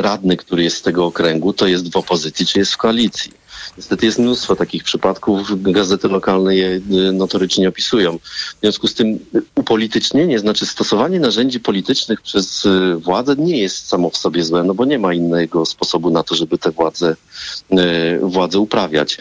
radny, 0.00 0.36
który 0.36 0.64
jest 0.64 0.76
z 0.76 0.82
tego 0.82 1.06
okręgu, 1.06 1.52
to 1.52 1.66
jest 1.66 1.92
w 1.92 1.96
opozycji, 1.96 2.46
czy 2.46 2.58
jest 2.58 2.74
w 2.74 2.76
koalicji. 2.76 3.32
Niestety 3.76 4.06
jest 4.06 4.18
mnóstwo 4.18 4.56
takich 4.56 4.84
przypadków, 4.84 5.62
gazety 5.62 6.08
lokalne 6.08 6.56
je 6.56 6.68
y, 6.68 7.12
notorycznie 7.12 7.68
opisują. 7.68 8.18
W 8.18 8.60
związku 8.60 8.88
z 8.88 8.94
tym 8.94 9.18
upolitycznienie, 9.54 10.38
znaczy 10.38 10.66
stosowanie 10.66 11.20
narzędzi 11.20 11.60
politycznych 11.60 12.20
przez 12.20 12.64
y, 12.64 12.96
władzę 12.96 13.36
nie 13.38 13.58
jest 13.58 13.88
samo 13.88 14.10
w 14.10 14.16
sobie 14.16 14.44
złe, 14.44 14.64
no 14.64 14.74
bo 14.74 14.84
nie 14.84 14.98
ma 14.98 15.14
innego 15.14 15.66
sposobu 15.66 16.10
na 16.10 16.22
to, 16.22 16.34
żeby 16.34 16.58
te 16.58 16.70
władze, 16.70 17.16
y, 17.72 17.76
władze 18.22 18.58
uprawiać. 18.58 19.18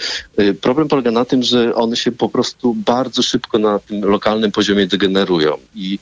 Problem 0.62 0.88
polega 0.88 1.12
na 1.12 1.26
tym, 1.26 1.44
że 1.44 1.76
one 1.76 1.96
się 1.96 2.12
po 2.12 2.30
prostu 2.30 2.74
bardzo 2.74 3.24
szybko 3.24 3.60
na 3.60 3.80
tym 3.80 4.02
lokalnym 4.02 4.52
poziomie 4.52 4.88
degenerują 4.88 5.58
i 5.76 6.00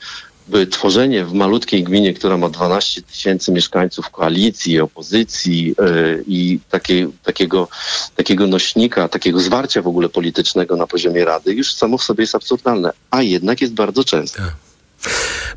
tworzenie 0.70 1.24
w 1.24 1.32
malutkiej 1.32 1.84
gminie, 1.84 2.14
która 2.14 2.36
ma 2.36 2.48
12 2.48 3.02
tysięcy 3.02 3.52
mieszkańców, 3.52 4.10
koalicji, 4.10 4.80
opozycji 4.80 5.66
yy, 5.66 6.24
i 6.26 6.58
takie, 6.70 7.08
takiego, 7.22 7.68
takiego 8.16 8.46
nośnika, 8.46 9.08
takiego 9.08 9.40
zwarcia 9.40 9.82
w 9.82 9.86
ogóle 9.86 10.08
politycznego 10.08 10.76
na 10.76 10.86
poziomie 10.86 11.24
rady, 11.24 11.54
już 11.54 11.74
samo 11.74 11.98
w 11.98 12.02
sobie 12.02 12.22
jest 12.22 12.34
absurdalne, 12.34 12.92
a 13.10 13.22
jednak 13.22 13.60
jest 13.60 13.74
bardzo 13.74 14.04
częste. 14.04 14.42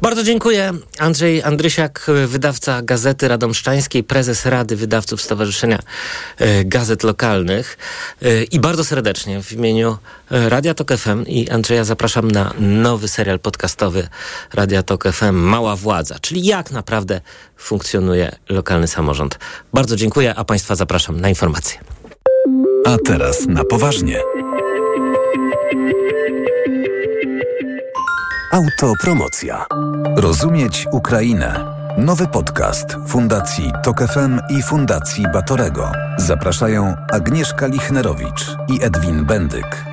Bardzo 0.03 0.23
dziękuję. 0.23 0.71
Andrzej 0.99 1.43
Andrysiak, 1.43 2.05
wydawca 2.27 2.81
Gazety 2.81 3.27
Radomszczańskiej, 3.27 4.03
prezes 4.03 4.45
Rady 4.45 4.75
Wydawców 4.75 5.21
Stowarzyszenia 5.21 5.79
e, 6.37 6.65
Gazet 6.65 7.03
Lokalnych. 7.03 7.77
E, 8.21 8.43
I 8.43 8.59
bardzo 8.59 8.83
serdecznie 8.83 9.43
w 9.43 9.51
imieniu 9.51 9.97
e, 10.31 10.49
Radia 10.49 10.73
Tok 10.73 10.93
FM 10.97 11.23
i 11.27 11.49
Andrzeja 11.49 11.83
zapraszam 11.83 12.31
na 12.31 12.53
nowy 12.59 13.07
serial 13.07 13.39
podcastowy 13.39 14.07
Radia 14.53 14.83
Tok 14.83 15.03
FM 15.11 15.35
Mała 15.35 15.75
Władza, 15.75 16.19
czyli 16.19 16.45
jak 16.45 16.71
naprawdę 16.71 17.21
funkcjonuje 17.57 18.35
lokalny 18.49 18.87
samorząd. 18.87 19.39
Bardzo 19.73 19.95
dziękuję, 19.95 20.35
a 20.35 20.43
Państwa 20.43 20.75
zapraszam 20.75 21.21
na 21.21 21.29
informacje. 21.29 21.79
A 22.85 22.97
teraz 23.05 23.45
na 23.47 23.63
poważnie. 23.63 24.19
Autopromocja. 28.53 29.65
Rozumieć 30.15 30.87
Ukrainę. 30.91 31.65
Nowy 31.97 32.27
podcast 32.27 32.85
Fundacji 33.07 33.71
Tok 33.83 34.07
FM 34.07 34.39
i 34.49 34.63
Fundacji 34.63 35.25
Batorego. 35.33 35.91
Zapraszają 36.17 36.95
Agnieszka 37.11 37.67
Lichnerowicz 37.67 38.57
i 38.67 38.83
Edwin 38.83 39.25
Bendyk. 39.25 39.92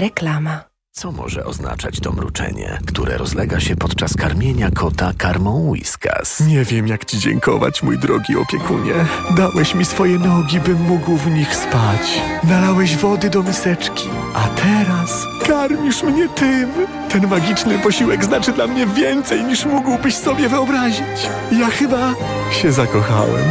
Reklama. 0.00 0.64
Co 0.92 1.12
może 1.12 1.44
oznaczać 1.44 2.00
to 2.00 2.12
mruczenie, 2.12 2.78
które 2.86 3.18
rozlega 3.18 3.60
się 3.60 3.76
podczas 3.76 4.14
karmienia 4.14 4.70
kota 4.70 5.12
karmą 5.18 5.70
Whiskas? 5.70 6.40
Nie 6.40 6.64
wiem, 6.64 6.88
jak 6.88 7.04
ci 7.04 7.18
dziękować, 7.18 7.82
mój 7.82 7.98
drogi 7.98 8.36
opiekunie. 8.36 8.94
Dałeś 9.36 9.74
mi 9.74 9.84
swoje 9.84 10.18
nogi, 10.18 10.60
bym 10.60 10.82
mógł 10.82 11.16
w 11.16 11.30
nich 11.30 11.56
spać. 11.56 12.22
Nalałeś 12.44 12.96
wody 12.96 13.30
do 13.30 13.42
miseczki, 13.42 14.08
a 14.34 14.48
teraz 14.48 15.26
karmisz 15.50 16.02
mnie 16.02 16.28
tym. 16.28 16.70
Ten 17.08 17.28
magiczny 17.28 17.78
posiłek 17.78 18.24
znaczy 18.24 18.52
dla 18.52 18.66
mnie 18.66 18.86
więcej, 18.86 19.44
niż 19.44 19.64
mógłbyś 19.64 20.16
sobie 20.16 20.48
wyobrazić. 20.48 21.28
Ja 21.52 21.66
chyba 21.66 22.14
się 22.52 22.72
zakochałem. 22.72 23.44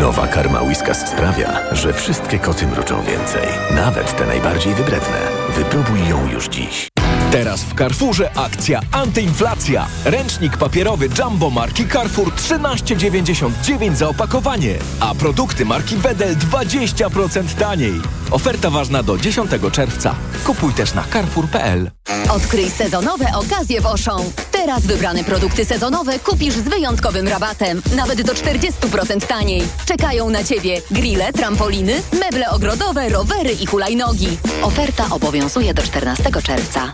Nowa 0.00 0.26
karma 0.26 0.62
Whiskas 0.62 1.10
sprawia, 1.10 1.60
że 1.72 1.92
wszystkie 1.92 2.38
koty 2.38 2.66
mruczą 2.66 3.02
więcej. 3.02 3.48
Nawet 3.74 4.16
te 4.16 4.26
najbardziej 4.26 4.74
wybredne. 4.74 5.18
Wypróbuj 5.56 6.08
ją 6.08 6.28
już 6.32 6.48
dziś. 6.48 6.90
Teraz 7.32 7.62
w 7.62 7.74
Carrefourze 7.74 8.30
akcja 8.34 8.80
antyinflacja. 8.92 9.86
Ręcznik 10.04 10.56
papierowy 10.56 11.08
Jumbo 11.18 11.50
marki 11.50 11.88
Carrefour 11.88 12.32
13,99 12.34 13.94
za 13.94 14.08
opakowanie, 14.08 14.78
a 15.00 15.14
produkty 15.14 15.64
marki 15.64 15.96
Wedel 15.96 16.36
20% 16.36 17.58
taniej. 17.58 18.00
Oferta 18.30 18.70
ważna 18.70 19.02
do 19.02 19.18
10 19.18 19.50
czerwca. 19.72 20.14
Kupuj 20.44 20.72
też 20.72 20.94
na 20.94 21.04
carrefour.pl. 21.12 21.90
Odkryj 22.30 22.70
sezonowe 22.70 23.26
okazje 23.34 23.80
w 23.80 23.86
Auchan. 23.86 24.22
Teraz 24.52 24.86
wybrane 24.86 25.24
produkty 25.24 25.64
sezonowe 25.64 26.18
kupisz 26.18 26.54
z 26.54 26.68
wyjątkowym 26.68 27.28
rabatem, 27.28 27.82
nawet 27.96 28.22
do 28.22 28.32
40% 28.32 29.26
taniej. 29.26 29.62
Czekają 29.86 30.30
na 30.30 30.44
Ciebie 30.44 30.82
grille, 30.90 31.32
trampoliny, 31.32 32.02
meble 32.20 32.50
ogrodowe, 32.50 33.08
rowery 33.08 33.52
i 33.52 33.66
hulajnogi. 33.66 34.38
Oferta 34.62 35.06
obowiązuje 35.10 35.74
do 35.74 35.82
14 35.82 36.30
czerwca. 36.42 36.92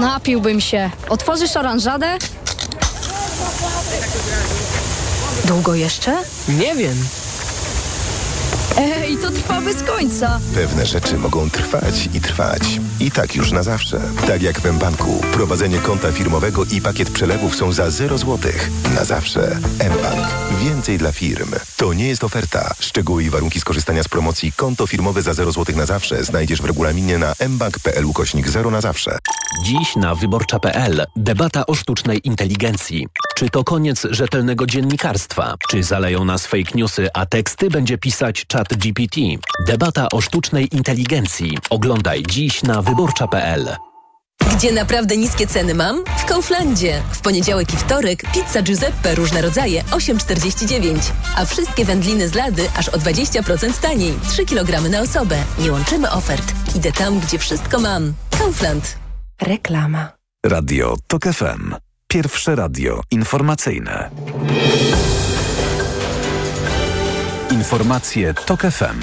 Napiłbym 0.00 0.60
się. 0.60 0.90
Otworzysz 1.08 1.56
oranżadę? 1.56 2.18
Długo 5.44 5.74
jeszcze? 5.74 6.16
Nie 6.48 6.74
wiem. 6.74 6.96
Ej, 8.78 9.16
to 9.16 9.30
trwa 9.30 9.60
bez 9.60 9.82
końca. 9.82 10.40
Pewne 10.54 10.86
rzeczy 10.86 11.18
mogą 11.18 11.50
trwać 11.50 12.08
i 12.14 12.20
trwać. 12.20 12.62
I 13.00 13.10
tak 13.10 13.34
już 13.36 13.52
na 13.52 13.62
zawsze. 13.62 14.00
Tak 14.26 14.42
jak 14.42 14.60
w 14.60 14.72
mBanku. 14.72 15.20
Prowadzenie 15.32 15.78
konta 15.78 16.12
firmowego 16.12 16.64
i 16.64 16.80
pakiet 16.80 17.10
przelewów 17.10 17.56
są 17.56 17.72
za 17.72 17.90
0 17.90 18.18
zł. 18.18 18.38
Na 18.94 19.04
zawsze. 19.04 19.58
mBank. 19.76 20.28
Więcej 20.60 20.98
dla 20.98 21.12
firm. 21.12 21.50
To 21.76 21.92
nie 21.92 22.08
jest 22.08 22.24
oferta. 22.24 22.74
Szczegóły 22.80 23.24
i 23.24 23.30
warunki 23.30 23.60
skorzystania 23.60 24.02
z 24.02 24.08
promocji 24.08 24.52
konto 24.52 24.86
firmowe 24.86 25.22
za 25.22 25.34
0 25.34 25.52
zł 25.52 25.76
na 25.76 25.86
zawsze 25.86 26.24
znajdziesz 26.24 26.62
w 26.62 26.64
regulaminie 26.64 27.18
na 27.18 27.34
mbank.pl 27.48 28.04
ukośnik 28.06 28.48
0 28.48 28.70
na 28.70 28.80
zawsze. 28.80 29.18
Dziś 29.64 29.96
na 29.96 30.14
wyborcza.pl 30.14 31.06
debata 31.16 31.66
o 31.66 31.74
sztucznej 31.74 32.20
inteligencji. 32.28 33.06
Czy 33.36 33.50
to 33.50 33.64
koniec 33.64 34.06
rzetelnego 34.10 34.66
dziennikarstwa? 34.66 35.54
Czy 35.70 35.82
zaleją 35.82 36.24
nas 36.24 36.46
fake 36.46 36.70
newsy, 36.74 37.08
a 37.14 37.26
teksty 37.26 37.70
będzie 37.70 37.98
pisać 37.98 38.44
czat 38.46 38.59
GPT? 38.68 39.20
Debata 39.66 40.08
o 40.12 40.20
sztucznej 40.20 40.68
inteligencji. 40.76 41.58
Oglądaj 41.70 42.22
dziś 42.28 42.62
na 42.62 42.82
wyborcza.pl. 42.82 43.76
Gdzie 44.56 44.72
naprawdę 44.72 45.16
niskie 45.16 45.46
ceny 45.46 45.74
mam? 45.74 46.04
W 46.18 46.24
Kauflandzie. 46.24 47.02
W 47.12 47.20
poniedziałek 47.20 47.74
i 47.74 47.76
wtorek 47.76 48.22
pizza 48.32 48.62
Giuseppe 48.62 49.14
różne 49.14 49.42
rodzaje 49.42 49.82
8,49. 49.82 50.98
A 51.36 51.44
wszystkie 51.44 51.84
wędliny 51.84 52.28
z 52.28 52.34
lady 52.34 52.68
aż 52.76 52.88
o 52.88 52.98
20% 52.98 53.80
taniej. 53.80 54.14
3 54.28 54.46
kg 54.46 54.90
na 54.90 55.00
osobę. 55.00 55.36
Nie 55.58 55.72
łączymy 55.72 56.10
ofert. 56.10 56.54
Idę 56.76 56.92
tam, 56.92 57.20
gdzie 57.20 57.38
wszystko 57.38 57.80
mam. 57.80 58.12
Kaufland. 58.38 58.98
Reklama. 59.42 60.08
Radio 60.46 60.96
TOK 61.06 61.24
FM. 61.24 61.74
Pierwsze 62.08 62.56
radio 62.56 63.00
informacyjne. 63.10 64.10
Informacje 67.50 68.34
TOK 68.34 68.60
FM. 68.70 69.00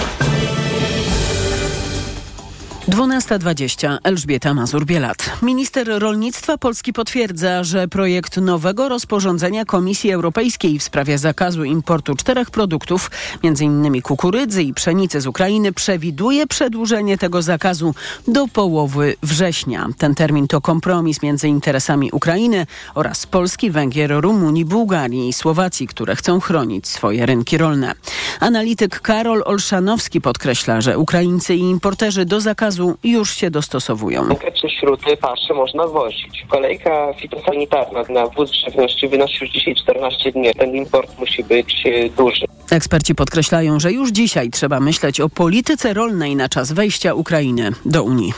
12.20. 2.89 3.97
Elżbieta 4.03 4.53
Mazur-Bielat. 4.53 5.29
Minister 5.41 5.87
rolnictwa 5.99 6.57
Polski 6.57 6.93
potwierdza, 6.93 7.63
że 7.63 7.87
projekt 7.87 8.37
nowego 8.37 8.89
rozporządzenia 8.89 9.65
Komisji 9.65 10.11
Europejskiej 10.11 10.79
w 10.79 10.83
sprawie 10.83 11.17
zakazu 11.17 11.63
importu 11.63 12.15
czterech 12.15 12.51
produktów, 12.51 13.11
m.in. 13.43 14.01
kukurydzy 14.01 14.63
i 14.63 14.73
pszenicy 14.73 15.21
z 15.21 15.27
Ukrainy, 15.27 15.73
przewiduje 15.73 16.47
przedłużenie 16.47 17.17
tego 17.17 17.41
zakazu 17.41 17.95
do 18.27 18.47
połowy 18.47 19.15
września. 19.23 19.87
Ten 19.97 20.15
termin 20.15 20.47
to 20.47 20.61
kompromis 20.61 21.21
między 21.21 21.47
interesami 21.47 22.11
Ukrainy 22.11 22.65
oraz 22.95 23.25
Polski, 23.25 23.71
Węgier, 23.71 24.11
Rumunii, 24.21 24.65
Bułgarii 24.65 25.29
i 25.29 25.33
Słowacji, 25.33 25.87
które 25.87 26.15
chcą 26.15 26.39
chronić 26.39 26.87
swoje 26.87 27.25
rynki 27.25 27.57
rolne. 27.57 27.93
Analityk 28.39 29.01
Karol 29.01 29.43
Olszanowski 29.45 30.21
podkreśla, 30.21 30.81
że 30.81 30.97
Ukraińcy 30.97 31.55
i 31.55 31.61
importerzy 31.61 32.25
do 32.25 32.41
zakazu 32.41 32.76
już 33.03 33.35
się 33.35 33.51
dostosowują. 33.51 34.27
Konkretnie 34.27 34.69
śruty, 34.69 35.17
pasze 35.17 35.53
można 35.53 35.87
wozić. 35.87 36.45
Kolejka 36.47 37.13
fitosanitarna 37.13 38.03
na 38.09 38.27
wóz 38.27 38.51
żywności 38.51 39.07
wynosi 39.07 39.37
już 39.41 39.53
dzisiaj 39.53 39.75
14 39.75 40.31
dni. 40.31 40.53
Ten 40.53 40.75
import 40.75 41.19
musi 41.19 41.43
być 41.43 41.83
e, 41.85 42.09
duży. 42.09 42.45
Eksperci 42.71 43.15
podkreślają, 43.15 43.79
że 43.79 43.91
już 43.91 44.11
dzisiaj 44.11 44.49
trzeba 44.49 44.79
myśleć 44.79 45.21
o 45.21 45.29
polityce 45.29 45.93
rolnej 45.93 46.35
na 46.35 46.49
czas 46.49 46.71
wejścia 46.71 47.13
Ukrainy 47.13 47.71
do 47.85 48.03
Unii. 48.03 48.33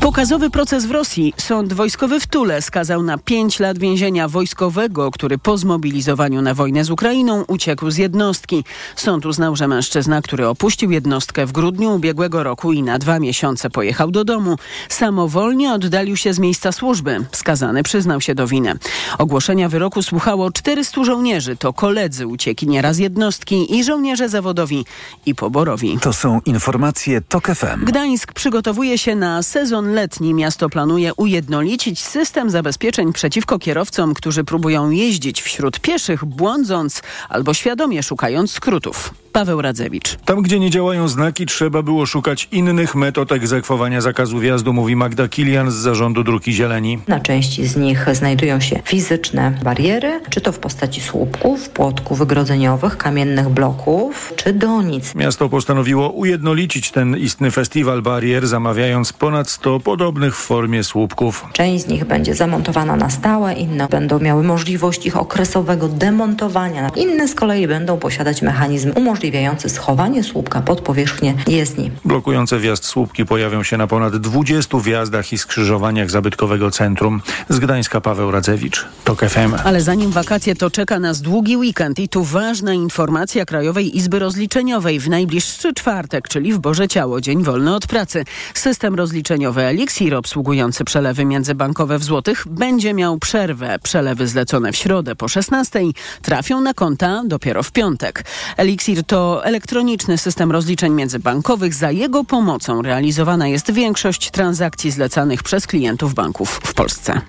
Pokazowy 0.00 0.50
proces 0.50 0.86
w 0.86 0.90
Rosji. 0.90 1.34
Sąd 1.36 1.72
wojskowy 1.72 2.20
w 2.20 2.26
Tule 2.26 2.62
skazał 2.62 3.02
na 3.02 3.18
5 3.18 3.60
lat 3.60 3.78
więzienia 3.78 4.28
wojskowego, 4.28 5.10
który 5.10 5.38
po 5.38 5.58
zmobilizowaniu 5.58 6.42
na 6.42 6.54
wojnę 6.54 6.84
z 6.84 6.90
Ukrainą 6.90 7.44
uciekł 7.48 7.90
z 7.90 7.96
jednostki. 7.96 8.64
Sąd 8.96 9.26
uznał, 9.26 9.56
że 9.56 9.68
mężczyzna, 9.68 10.22
który 10.22 10.48
opuścił 10.48 10.90
jednostkę 10.90 11.46
w 11.46 11.52
grudniu 11.52 11.94
ubiegłego 11.94 12.42
roku 12.42 12.72
i 12.72 12.82
na 12.82 12.98
dwa 12.98 13.18
miesiące 13.18 13.70
pojechał 13.70 14.10
do 14.10 14.24
domu, 14.24 14.56
samowolnie 14.88 15.72
oddalił 15.72 16.16
się 16.16 16.32
z 16.32 16.38
miejsca 16.38 16.72
służby. 16.72 17.24
Skazany 17.32 17.82
przyznał 17.82 18.20
się 18.20 18.34
do 18.34 18.46
winy. 18.46 18.74
Ogłoszenia 19.18 19.68
wyroku 19.68 20.02
słuchało 20.02 20.50
400 20.50 21.04
żołnierzy. 21.04 21.56
To 21.56 21.72
koledzy 21.72 22.26
uciekiniera 22.26 22.92
z 22.92 22.98
jednostki 22.98 23.76
i 23.76 23.84
żołnierze 23.84 24.28
zawodowi 24.28 24.84
i 25.26 25.34
poborowi. 25.34 25.98
To 26.00 26.12
są 26.12 26.40
informacje 26.46 27.20
TOK 27.20 27.46
FM. 27.46 27.84
Gdańsk 27.84 28.32
przygotowuje 28.32 28.98
się 28.98 29.16
na 29.16 29.42
sezon 29.42 29.85
letni. 29.94 30.34
Miasto 30.34 30.68
planuje 30.68 31.14
ujednolicić 31.14 32.00
system 32.00 32.50
zabezpieczeń 32.50 33.12
przeciwko 33.12 33.58
kierowcom, 33.58 34.14
którzy 34.14 34.44
próbują 34.44 34.90
jeździć 34.90 35.42
wśród 35.42 35.80
pieszych, 35.80 36.24
błądząc 36.24 37.02
albo 37.28 37.54
świadomie 37.54 38.02
szukając 38.02 38.50
skrótów. 38.50 39.14
Paweł 39.36 39.62
Radzewicz. 39.62 40.16
Tam, 40.24 40.42
gdzie 40.42 40.60
nie 40.60 40.70
działają 40.70 41.08
znaki, 41.08 41.46
trzeba 41.46 41.82
było 41.82 42.06
szukać 42.06 42.48
innych 42.52 42.94
metod 42.94 43.32
egzekwowania 43.32 44.00
zakazu 44.00 44.38
wjazdu, 44.38 44.72
mówi 44.72 44.96
Magda 44.96 45.28
Kilian 45.28 45.70
z 45.70 45.74
zarządu 45.74 46.24
Druki 46.24 46.52
Zieleni. 46.52 46.98
Na 47.08 47.20
części 47.20 47.66
z 47.66 47.76
nich 47.76 48.06
znajdują 48.12 48.60
się 48.60 48.80
fizyczne 48.84 49.58
bariery, 49.64 50.20
czy 50.30 50.40
to 50.40 50.52
w 50.52 50.58
postaci 50.58 51.00
słupków, 51.00 51.68
płotków 51.68 52.18
wygrodzeniowych, 52.18 52.96
kamiennych 52.96 53.48
bloków, 53.48 54.32
czy 54.36 54.52
donic. 54.52 55.14
Miasto 55.14 55.48
postanowiło 55.48 56.10
ujednolicić 56.10 56.90
ten 56.90 57.16
istny 57.16 57.50
festiwal 57.50 58.02
barier, 58.02 58.46
zamawiając 58.46 59.12
ponad 59.12 59.50
100 59.50 59.65
podobnych 59.84 60.36
w 60.36 60.38
formie 60.38 60.84
słupków. 60.84 61.46
Część 61.52 61.84
z 61.84 61.88
nich 61.88 62.04
będzie 62.04 62.34
zamontowana 62.34 62.96
na 62.96 63.10
stałe, 63.10 63.52
inne 63.54 63.88
będą 63.88 64.18
miały 64.18 64.42
możliwość 64.42 65.06
ich 65.06 65.16
okresowego 65.16 65.88
demontowania. 65.88 66.90
Inne 66.96 67.28
z 67.28 67.34
kolei 67.34 67.68
będą 67.68 67.98
posiadać 67.98 68.42
mechanizm 68.42 68.92
umożliwiający 68.94 69.68
schowanie 69.68 70.24
słupka 70.24 70.60
pod 70.60 70.80
powierzchnię 70.80 71.34
jezdni. 71.46 71.90
Blokujące 72.04 72.58
wjazd 72.58 72.84
słupki 72.84 73.24
pojawią 73.24 73.62
się 73.62 73.76
na 73.76 73.86
ponad 73.86 74.16
20 74.16 74.78
wjazdach 74.78 75.32
i 75.32 75.38
skrzyżowaniach 75.38 76.10
zabytkowego 76.10 76.70
centrum. 76.70 77.22
Z 77.48 77.58
Gdańska 77.58 78.00
Paweł 78.00 78.30
Radzewicz, 78.30 78.84
TOK 79.04 79.20
FM. 79.20 79.54
Ale 79.64 79.80
zanim 79.80 80.10
wakacje, 80.10 80.54
to 80.54 80.70
czeka 80.70 80.98
nas 80.98 81.20
długi 81.20 81.56
weekend 81.56 81.98
i 81.98 82.08
tu 82.08 82.24
ważna 82.24 82.74
informacja 82.74 83.44
Krajowej 83.44 83.96
Izby 83.96 84.18
Rozliczeniowej. 84.18 85.00
W 85.00 85.08
najbliższy 85.08 85.74
czwartek, 85.74 86.28
czyli 86.28 86.52
w 86.52 86.58
Boże 86.58 86.88
Ciało, 86.88 87.20
dzień 87.20 87.42
wolny 87.44 87.74
od 87.74 87.86
pracy. 87.86 88.24
System 88.54 88.94
rozliczeniowy 88.94 89.55
Elixir 89.62 90.14
obsługujący 90.14 90.84
przelewy 90.84 91.24
międzybankowe 91.24 91.98
w 91.98 92.04
złotych 92.04 92.44
będzie 92.48 92.94
miał 92.94 93.18
przerwę. 93.18 93.78
Przelewy 93.82 94.28
zlecone 94.28 94.72
w 94.72 94.76
środę 94.76 95.16
po 95.16 95.28
16 95.28 95.80
trafią 96.22 96.60
na 96.60 96.74
konta 96.74 97.22
dopiero 97.26 97.62
w 97.62 97.72
piątek. 97.72 98.24
Elixir 98.56 99.04
to 99.04 99.44
elektroniczny 99.44 100.18
system 100.18 100.52
rozliczeń 100.52 100.92
międzybankowych. 100.92 101.74
Za 101.74 101.90
jego 101.90 102.24
pomocą 102.24 102.82
realizowana 102.82 103.48
jest 103.48 103.70
większość 103.72 104.30
transakcji 104.30 104.90
zlecanych 104.90 105.42
przez 105.42 105.66
klientów 105.66 106.14
banków 106.14 106.60
w 106.64 106.74
Polsce. 106.74 107.20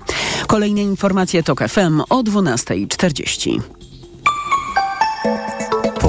Kolejne 0.48 0.82
informacje 0.82 1.44
TOK 1.44 1.60
FM 1.68 2.02
o 2.10 2.24
12.40. 2.24 3.62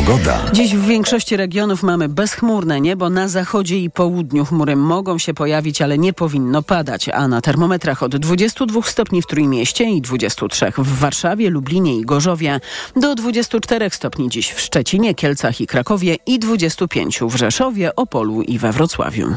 Pogoda. 0.08 0.40
Dziś 0.52 0.76
w 0.76 0.86
większości 0.86 1.36
regionów 1.36 1.82
mamy 1.82 2.08
bezchmurne 2.08 2.80
niebo. 2.80 3.10
Na 3.10 3.28
zachodzie 3.28 3.78
i 3.78 3.90
południu 3.90 4.44
chmury 4.44 4.76
mogą 4.76 5.18
się 5.18 5.34
pojawić, 5.34 5.82
ale 5.82 5.98
nie 5.98 6.12
powinno 6.12 6.62
padać. 6.62 7.08
A 7.08 7.28
na 7.28 7.40
termometrach 7.40 8.02
od 8.02 8.16
22 8.16 8.82
stopni 8.82 9.22
w 9.22 9.26
Trójmieście 9.26 9.84
i 9.84 10.00
23 10.00 10.72
w 10.78 10.98
Warszawie, 10.98 11.50
Lublinie 11.50 11.96
i 11.96 12.02
Gorzowie 12.02 12.60
do 12.96 13.14
24 13.14 13.90
stopni 13.90 14.28
dziś 14.28 14.52
w 14.52 14.60
Szczecinie, 14.60 15.14
Kielcach 15.14 15.60
i 15.60 15.66
Krakowie 15.66 16.16
i 16.26 16.38
25 16.38 17.20
w 17.20 17.36
Rzeszowie, 17.36 17.96
Opolu 17.96 18.42
i 18.42 18.58
we 18.58 18.72
Wrocławiu. 18.72 19.34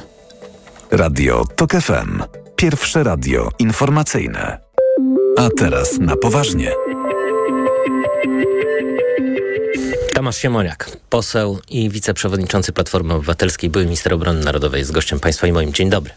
Radio 0.92 1.46
TOK 1.56 1.72
FM. 1.72 2.24
Pierwsze 2.56 3.04
radio 3.04 3.50
informacyjne. 3.60 4.58
A 5.38 5.50
teraz 5.58 6.00
na 6.00 6.16
poważnie. 6.16 6.72
Tomasz 10.22 10.38
Siemoniak, 10.38 10.98
poseł 11.10 11.60
i 11.70 11.90
wiceprzewodniczący 11.90 12.74
Platformy 12.74 13.14
Obywatelskiej, 13.14 13.70
były 13.70 13.86
minister 13.86 14.14
obrony 14.14 14.44
narodowej, 14.44 14.80
jest 14.80 14.92
gościem 14.92 15.20
państwa 15.20 15.48
i 15.48 15.52
moim. 15.52 15.74
Dzień 15.74 15.90
dobry. 15.90 16.12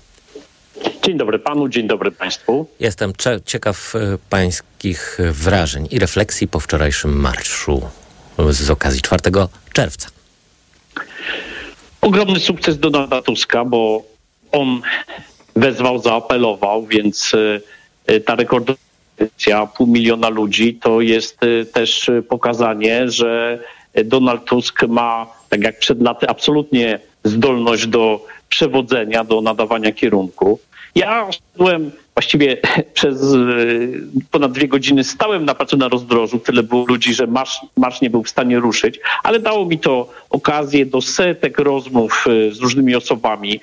Dzień 1.03 1.19
dobry 1.19 1.39
panu, 1.39 1.69
dzień 1.69 1.87
dobry 1.87 2.11
państwu. 2.11 2.67
Jestem 2.81 3.13
ciekaw 3.45 3.95
e, 3.97 4.19
pańskich 4.31 5.19
wrażeń 5.33 5.89
i 5.91 5.99
refleksji 5.99 6.49
po 6.49 6.61
wczorajszym 6.61 7.21
marszu 7.21 7.83
z 8.51 8.71
okazji 8.71 9.03
4 9.03 9.23
czerwca. 9.73 10.09
Ogromny 12.01 12.41
sukces 12.41 12.79
Donalda 12.79 13.23
Tuska, 13.23 13.65
bo 13.65 14.03
on 14.53 14.81
wezwał, 15.57 15.99
zaapelował, 15.99 16.87
więc 16.87 17.33
e, 18.07 18.21
ta 18.21 18.35
rekordowa 18.35 18.79
pół 19.77 19.87
miliona 19.87 20.29
ludzi 20.29 20.79
to 20.83 21.01
jest 21.01 21.39
e, 21.43 21.65
też 21.65 22.11
pokazanie, 22.29 23.11
że 23.11 23.59
Donald 24.05 24.45
Tusk 24.45 24.83
ma, 24.83 25.27
tak 25.49 25.63
jak 25.63 25.79
przed 25.79 26.03
laty, 26.03 26.29
absolutnie 26.29 27.01
zdolność 27.25 27.87
do 27.87 28.27
przewodzenia, 28.49 29.25
do 29.25 29.41
nadawania 29.41 29.93
kierunku. 29.93 30.59
Ja 30.95 31.29
byłem 31.57 31.91
właściwie 32.15 32.57
przez 32.95 33.23
ponad 34.31 34.53
dwie 34.53 34.69
godziny 34.69 35.05
stałem 35.05 35.45
na 35.45 35.55
placu 35.55 35.77
na 35.77 35.89
rozdrożu. 35.89 36.39
Tyle 36.39 36.63
było 36.63 36.87
ludzi, 36.87 37.15
że 37.15 37.27
marsz, 37.27 37.61
marsz 37.77 38.01
nie 38.01 38.11
był 38.11 38.23
w 38.23 38.29
stanie 38.29 38.59
ruszyć, 38.59 39.01
ale 39.23 39.41
dało 39.41 39.65
mi 39.65 39.79
to 39.79 40.11
okazję 40.31 40.87
do 40.87 41.01
setek 41.01 41.59
rozmów 41.59 42.25
z 42.51 42.59
różnymi 42.59 42.95
osobami, 42.95 43.61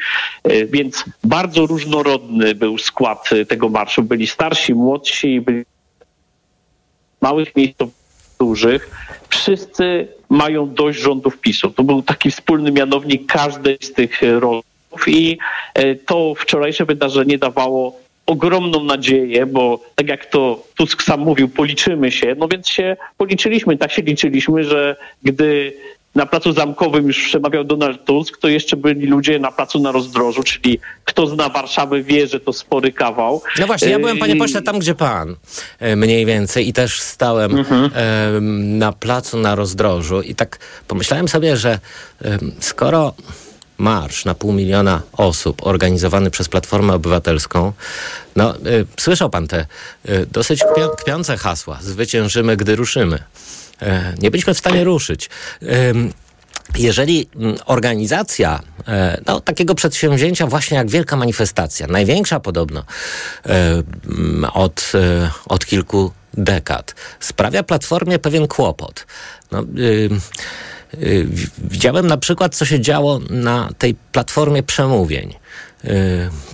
więc 0.70 1.06
bardzo 1.24 1.66
różnorodny 1.66 2.56
był 2.56 2.78
skład 2.78 3.30
tego 3.48 3.70
marszu. 3.70 4.04
Byli 4.04 4.28
starsi, 4.28 4.74
młodsi, 4.74 5.42
byli 5.42 5.64
małych 7.22 7.56
miejscowości 7.56 8.02
dużych, 8.42 9.01
wszyscy 9.32 10.08
mają 10.30 10.74
dość 10.74 11.00
rządów 11.00 11.40
PiSu. 11.40 11.70
To 11.70 11.84
był 11.84 12.02
taki 12.02 12.32
wspólny 12.32 12.72
mianownik 12.72 13.26
każdej 13.26 13.78
z 13.82 13.94
tych 13.94 14.22
rozmów 14.22 15.08
i 15.08 15.38
to 16.06 16.36
wczorajsze 16.36 16.86
wydarzenie 16.86 17.38
dawało 17.38 18.00
ogromną 18.26 18.84
nadzieję, 18.84 19.46
bo 19.46 19.80
tak 19.96 20.08
jak 20.08 20.26
to 20.26 20.64
Tusk 20.76 21.04
sam 21.04 21.20
mówił, 21.20 21.50
policzymy 21.50 22.12
się, 22.12 22.36
no 22.38 22.48
więc 22.48 22.70
się 22.70 22.98
policzyliśmy, 23.18 23.78
tak 23.78 23.92
się 23.92 24.02
liczyliśmy, 24.02 24.64
że 24.64 24.96
gdy 25.24 25.74
na 26.16 26.26
placu 26.26 26.54
zamkowym 26.54 27.08
już 27.08 27.24
przemawiał 27.24 27.64
Donald 27.64 28.06
Tusk, 28.06 28.38
to 28.38 28.48
jeszcze 28.48 28.78
byli 28.78 29.08
ludzie 29.08 29.40
na 29.40 29.52
placu 29.52 29.80
na 29.80 29.92
rozdrożu, 29.92 30.44
czyli 30.44 30.80
kto 31.06 31.28
zna 31.28 31.50
Warszawę 31.50 32.04
wie, 32.04 32.28
że 32.28 32.40
to 32.40 32.54
spory 32.54 32.92
kawał. 32.92 33.42
No 33.60 33.68
właśnie, 33.68 33.90
ja 33.90 34.00
byłem, 34.00 34.18
panie 34.18 34.36
pośle, 34.36 34.62
tam 34.62 34.80
gdzie 34.80 34.96
pan 34.96 35.36
mniej 35.96 36.26
więcej 36.26 36.68
i 36.68 36.74
też 36.74 37.02
stałem 37.02 37.58
mhm. 37.58 37.90
na 38.78 38.92
placu 38.92 39.38
na 39.38 39.56
rozdrożu 39.56 40.22
i 40.22 40.36
tak 40.36 40.60
pomyślałem 40.88 41.28
sobie, 41.28 41.58
że 41.58 41.80
skoro 42.60 43.14
marsz 43.82 44.26
na 44.26 44.36
pół 44.36 44.54
miliona 44.54 45.02
osób 45.14 45.68
organizowany 45.68 46.32
przez 46.32 46.50
Platformę 46.50 46.94
Obywatelską. 46.94 47.74
No, 48.36 48.56
y, 48.58 48.86
słyszał 49.00 49.30
pan 49.30 49.48
te 49.48 49.66
y, 50.10 50.26
dosyć 50.32 50.64
kpią 50.74 50.90
kpiące 50.90 51.38
hasła. 51.38 51.80
Zwyciężymy, 51.82 52.58
gdy 52.58 52.76
ruszymy. 52.76 53.20
Y, 53.82 53.86
nie 54.20 54.32
byliśmy 54.32 54.54
w 54.54 54.58
stanie 54.58 54.84
ruszyć. 54.84 55.30
Jeżeli 56.78 57.30
organizacja 57.66 58.60
no, 59.28 59.40
takiego 59.40 59.76
przedsięwzięcia 59.76 60.48
właśnie 60.48 60.78
jak 60.78 60.90
wielka 60.90 61.16
manifestacja, 61.16 61.88
największa 61.88 62.40
podobno 62.40 62.84
od, 64.54 64.92
od 65.46 65.66
kilku 65.66 66.12
dekad, 66.34 66.96
sprawia 67.20 67.64
Platformie 67.64 68.20
pewien 68.20 68.48
kłopot. 68.48 69.06
No, 69.52 69.64
Widziałem 71.58 72.08
na 72.08 72.18
przykład, 72.18 72.56
co 72.56 72.66
się 72.66 72.80
działo 72.80 73.20
na 73.30 73.70
tej 73.78 73.96
platformie 73.96 74.64
przemówień. 74.64 75.34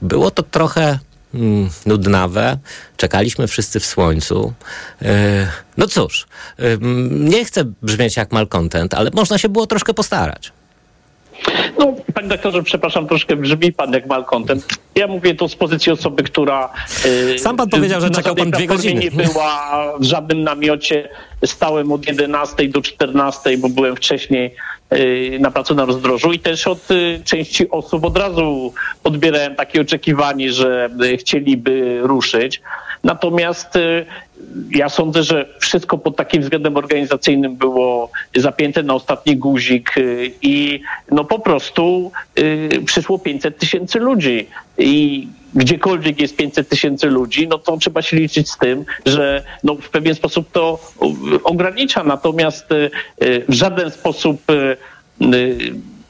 Było 0.02 0.32
to 0.32 0.44
trochę 0.44 1.00
nudnawe. 1.86 2.58
Czekaliśmy 2.98 3.48
wszyscy 3.48 3.80
w 3.80 3.86
słońcu. 3.86 4.54
No 5.78 5.88
cóż, 5.88 6.28
nie 7.10 7.46
chcę 7.46 7.64
brzmieć 7.82 8.18
jak 8.18 8.32
malcontent, 8.32 8.94
ale 8.94 9.10
można 9.14 9.38
się 9.38 9.50
było 9.50 9.68
troszkę 9.68 9.94
postarać. 9.94 10.52
No, 11.80 11.94
panie 12.14 12.28
doktorze, 12.28 12.64
przepraszam, 12.64 13.08
troszkę 13.08 13.36
brzmi 13.36 13.74
pan 13.74 13.94
jak 13.94 14.08
malcontent. 14.08 14.66
Ja 14.96 15.08
mówię 15.08 15.36
to 15.36 15.50
z 15.50 15.56
pozycji 15.56 15.92
osoby, 15.92 16.24
która... 16.24 16.74
Sam 17.38 17.58
pan 17.58 17.70
powiedział, 17.70 18.02
że 18.02 18.10
czekał 18.10 18.36
pan 18.36 18.52
dwie 18.52 18.68
godziny. 18.68 19.02
nie 19.02 19.12
była 19.12 19.94
w 20.00 20.04
żadnym 20.04 20.44
namiocie. 20.44 21.10
Stałem 21.46 21.92
od 21.92 22.08
11 22.08 22.70
do 22.70 22.82
14, 22.82 23.58
bo 23.58 23.70
byłem 23.70 23.96
wcześniej 23.96 24.56
na 25.40 25.52
placu 25.52 25.76
na 25.76 25.86
rozdrożu 25.86 26.32
i 26.34 26.40
też 26.40 26.68
od 26.68 26.88
części 27.24 27.70
osób 27.70 28.06
od 28.06 28.18
razu 28.18 28.74
odbierałem 29.04 29.56
takie 29.56 29.82
oczekiwanie, 29.82 30.52
że 30.52 30.90
chcieliby 31.18 32.00
ruszyć. 32.02 32.62
Natomiast 33.04 33.74
ja 34.72 34.90
sądzę, 34.90 35.24
że 35.24 35.46
wszystko 35.60 35.98
pod 35.98 36.16
takim 36.16 36.42
względem 36.42 36.78
organizacyjnym 36.78 37.56
było 37.56 38.12
zapięte 38.36 38.84
na 38.84 38.94
ostatni 38.94 39.38
guzik 39.38 39.96
i 40.42 40.82
no 41.12 41.24
po 41.24 41.40
prostu 41.40 42.12
przyszło 42.86 43.20
500 43.20 43.58
tysięcy 43.58 44.00
ludzi. 44.00 44.48
I 44.78 45.28
gdziekolwiek 45.56 46.22
jest 46.22 46.36
500 46.36 46.70
tysięcy 46.70 47.08
ludzi, 47.08 47.48
no 47.48 47.58
to 47.58 47.78
trzeba 47.78 48.02
się 48.02 48.18
liczyć 48.18 48.50
z 48.50 48.58
tym, 48.58 48.86
że 49.06 49.44
no 49.64 49.76
w 49.76 49.90
pewien 49.90 50.16
sposób 50.16 50.52
to 50.52 50.80
ogranicza. 51.44 52.04
Natomiast 52.04 52.66
w 53.22 53.54
żaden 53.54 53.92
sposób 53.92 54.42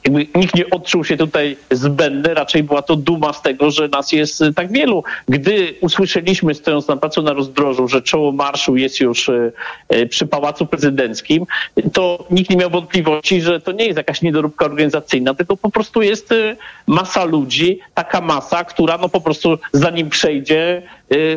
jakby 0.07 0.39
nikt 0.39 0.55
nie 0.55 0.69
odczuł 0.69 1.03
się 1.03 1.17
tutaj 1.17 1.57
zbędny, 1.71 2.33
raczej 2.33 2.63
była 2.63 2.81
to 2.81 2.95
duma 2.95 3.33
z 3.33 3.41
tego, 3.41 3.71
że 3.71 3.87
nas 3.87 4.11
jest 4.11 4.43
tak 4.55 4.71
wielu. 4.71 5.03
Gdy 5.29 5.75
usłyszeliśmy, 5.81 6.53
stojąc 6.53 6.87
na 6.87 6.97
placu 6.97 7.21
na 7.21 7.33
rozdrożu, 7.33 7.87
że 7.87 8.01
czoło 8.01 8.31
marszu 8.31 8.77
jest 8.77 8.99
już 8.99 9.31
przy 10.09 10.27
Pałacu 10.27 10.65
Prezydenckim, 10.65 11.45
to 11.93 12.25
nikt 12.31 12.49
nie 12.49 12.57
miał 12.57 12.69
wątpliwości, 12.69 13.41
że 13.41 13.61
to 13.61 13.71
nie 13.71 13.85
jest 13.85 13.97
jakaś 13.97 14.21
niedoróbka 14.21 14.65
organizacyjna, 14.65 15.33
tylko 15.33 15.57
po 15.57 15.71
prostu 15.71 16.01
jest 16.01 16.33
masa 16.87 17.25
ludzi, 17.25 17.79
taka 17.93 18.21
masa, 18.21 18.63
która 18.63 18.97
no 18.97 19.09
po 19.09 19.21
prostu 19.21 19.57
zanim 19.73 20.09
przejdzie, 20.09 20.81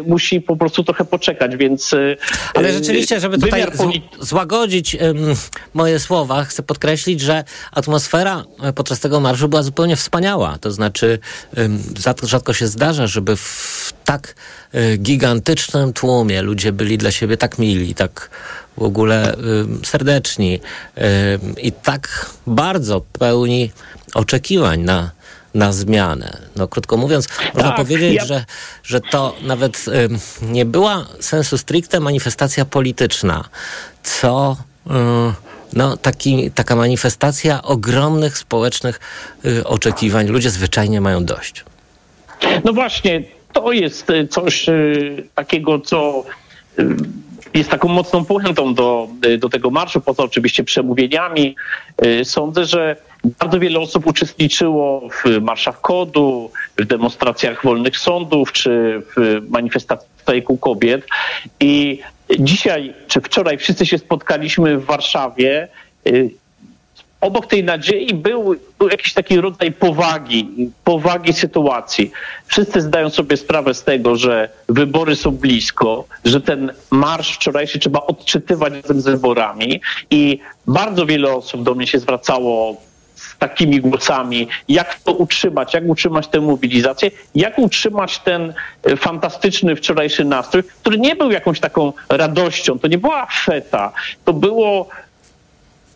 musi 0.06 0.40
po 0.40 0.56
prostu 0.56 0.85
trochę 0.85 1.04
poczekać, 1.04 1.56
więc... 1.56 1.94
Ale 2.54 2.72
rzeczywiście, 2.72 3.20
żeby 3.20 3.38
tutaj 3.38 3.66
złagodzić 4.20 4.96
moje 5.74 5.98
słowa, 5.98 6.44
chcę 6.44 6.62
podkreślić, 6.62 7.20
że 7.20 7.44
atmosfera 7.72 8.44
podczas 8.74 9.00
tego 9.00 9.20
marszu 9.20 9.48
była 9.48 9.62
zupełnie 9.62 9.96
wspaniała. 9.96 10.59
To 10.59 10.70
znaczy, 10.70 11.18
rzadko 12.22 12.52
się 12.52 12.66
zdarza, 12.66 13.06
żeby 13.06 13.37
w 13.37 13.92
tak 14.04 14.35
gigantycznym 14.98 15.92
tłumie 15.92 16.42
ludzie 16.42 16.72
byli 16.72 16.98
dla 16.98 17.11
siebie 17.11 17.37
tak 17.37 17.59
mili, 17.59 17.94
tak 17.94 18.30
w 18.76 18.83
ogóle 18.83 19.37
serdeczni 19.85 20.61
i 21.62 21.72
tak 21.72 22.30
bardzo 22.46 23.00
pełni 23.00 23.70
oczekiwań 24.14 24.80
na 24.80 25.11
na 25.54 25.72
zmianę. 25.72 26.38
No, 26.56 26.68
krótko 26.68 26.96
mówiąc, 26.96 27.28
można 27.54 27.68
Tak, 27.68 27.76
powiedzieć, 27.76 28.14
ja- 28.14 28.24
że, 28.24 28.44
że 28.84 29.00
to 29.00 29.36
nawet 29.42 29.84
ym, 29.88 30.18
nie 30.42 30.64
była 30.64 31.06
sensu 31.20 31.58
stricte 31.58 32.00
manifestacja 32.00 32.64
polityczna, 32.64 33.44
co 34.02 34.56
y, 34.86 34.90
no, 35.72 35.96
taki, 35.96 36.50
taka 36.50 36.76
manifestacja 36.76 37.62
ogromnych 37.62 38.38
społecznych 38.38 39.00
y, 39.44 39.64
oczekiwań. 39.64 40.26
Ludzie 40.26 40.50
zwyczajnie 40.50 41.00
mają 41.00 41.24
dość. 41.24 41.64
No 42.64 42.72
właśnie, 42.72 43.22
to 43.52 43.72
jest 43.72 44.10
y, 44.10 44.28
coś 44.28 44.68
y, 44.68 45.28
takiego, 45.34 45.80
co 45.80 46.24
y, 46.78 46.86
jest 47.54 47.70
taką 47.70 47.88
mocną 47.88 48.24
puentą 48.24 48.74
do, 48.74 49.08
do 49.38 49.48
tego 49.48 49.70
marszu, 49.70 50.00
poza 50.00 50.22
oczywiście 50.22 50.64
przemówieniami. 50.64 51.56
Sądzę, 52.24 52.64
że 52.64 52.96
bardzo 53.38 53.60
wiele 53.60 53.80
osób 53.80 54.06
uczestniczyło 54.06 55.08
w 55.08 55.40
marszach 55.40 55.80
kodu, 55.80 56.50
w 56.78 56.84
demonstracjach 56.84 57.64
wolnych 57.64 57.98
sądów 57.98 58.52
czy 58.52 59.02
w 59.16 59.40
manifestacji 59.48 60.08
strajku 60.22 60.56
kobiet. 60.56 61.06
I 61.60 62.00
dzisiaj 62.38 62.94
czy 63.08 63.20
wczoraj 63.20 63.58
wszyscy 63.58 63.86
się 63.86 63.98
spotkaliśmy 63.98 64.78
w 64.78 64.84
Warszawie 64.84 65.68
obok 67.20 67.46
tej 67.46 67.64
nadziei 67.64 68.14
był, 68.14 68.56
był, 68.78 68.88
jakiś 68.88 69.14
taki 69.14 69.40
rodzaj 69.40 69.72
powagi, 69.72 70.70
powagi 70.85 71.33
sytuacji. 71.33 72.11
Wszyscy 72.46 72.80
zdają 72.80 73.11
sobie 73.11 73.37
sprawę 73.37 73.74
z 73.74 73.85
tego, 73.85 74.16
że 74.16 74.48
wybory 74.68 75.16
są 75.16 75.30
blisko, 75.30 76.04
że 76.24 76.40
ten 76.40 76.72
marsz 76.90 77.35
wczorajszy 77.35 77.78
trzeba 77.78 78.00
odczytywać 78.00 78.72
razem 78.72 79.00
z 79.00 79.04
wyborami 79.04 79.80
i 80.11 80.38
bardzo 80.66 81.06
wiele 81.06 81.35
osób 81.35 81.62
do 81.62 81.74
mnie 81.74 81.87
się 81.87 81.98
zwracało 81.98 82.76
z 83.14 83.38
takimi 83.38 83.80
głosami, 83.80 84.48
jak 84.68 85.00
to 85.00 85.12
utrzymać, 85.12 85.74
jak 85.74 85.85
utrzymać 85.85 86.28
tę 86.28 86.40
mobilizację, 86.40 87.11
jak 87.35 87.59
utrzymać 87.59 88.18
ten 88.18 88.54
e, 88.83 88.96
fantastyczny 88.96 89.76
wczorajszy 89.76 90.24
nastrój, 90.24 90.62
który 90.62 90.98
nie 90.98 91.16
był 91.16 91.30
jakąś 91.30 91.61
taką 91.61 91.92
radością, 92.09 92.78
to 92.78 92.88
nie 92.88 92.98
była 92.98 93.26
feta, 93.44 93.92
to 94.24 94.33
było 94.33 94.88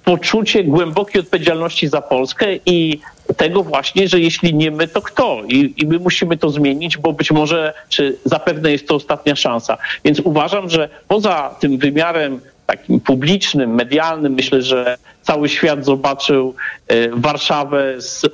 poczucie 0.04 0.64
głębokiej 0.64 1.20
odpowiedzialności 1.20 1.88
za 1.88 2.02
Polskę 2.02 2.46
i 2.66 3.00
tego 3.36 3.62
właśnie, 3.62 4.08
że 4.08 4.20
jeśli 4.20 4.54
nie 4.54 4.70
my, 4.70 4.88
to 4.88 5.02
kto? 5.02 5.42
I, 5.48 5.74
I, 5.76 5.86
my 5.86 5.98
musimy 5.98 6.36
to 6.36 6.50
zmienić, 6.50 6.98
bo 6.98 7.12
być 7.12 7.30
może, 7.30 7.74
czy 7.88 8.18
zapewne 8.24 8.72
jest 8.72 8.88
to 8.88 8.94
ostatnia 8.94 9.36
szansa. 9.36 9.78
Więc 10.04 10.20
uważam, 10.20 10.70
że 10.70 10.88
poza 11.08 11.54
tym 11.60 11.78
wymiarem 11.78 12.40
takim 12.66 13.00
publicznym, 13.00 13.74
medialnym, 13.74 14.32
myślę, 14.32 14.62
że 14.62 14.98
cały 15.22 15.48
świat 15.48 15.84
zobaczył 15.84 16.54
e, 16.88 17.08
Warszawę 17.08 18.00
z 18.00 18.26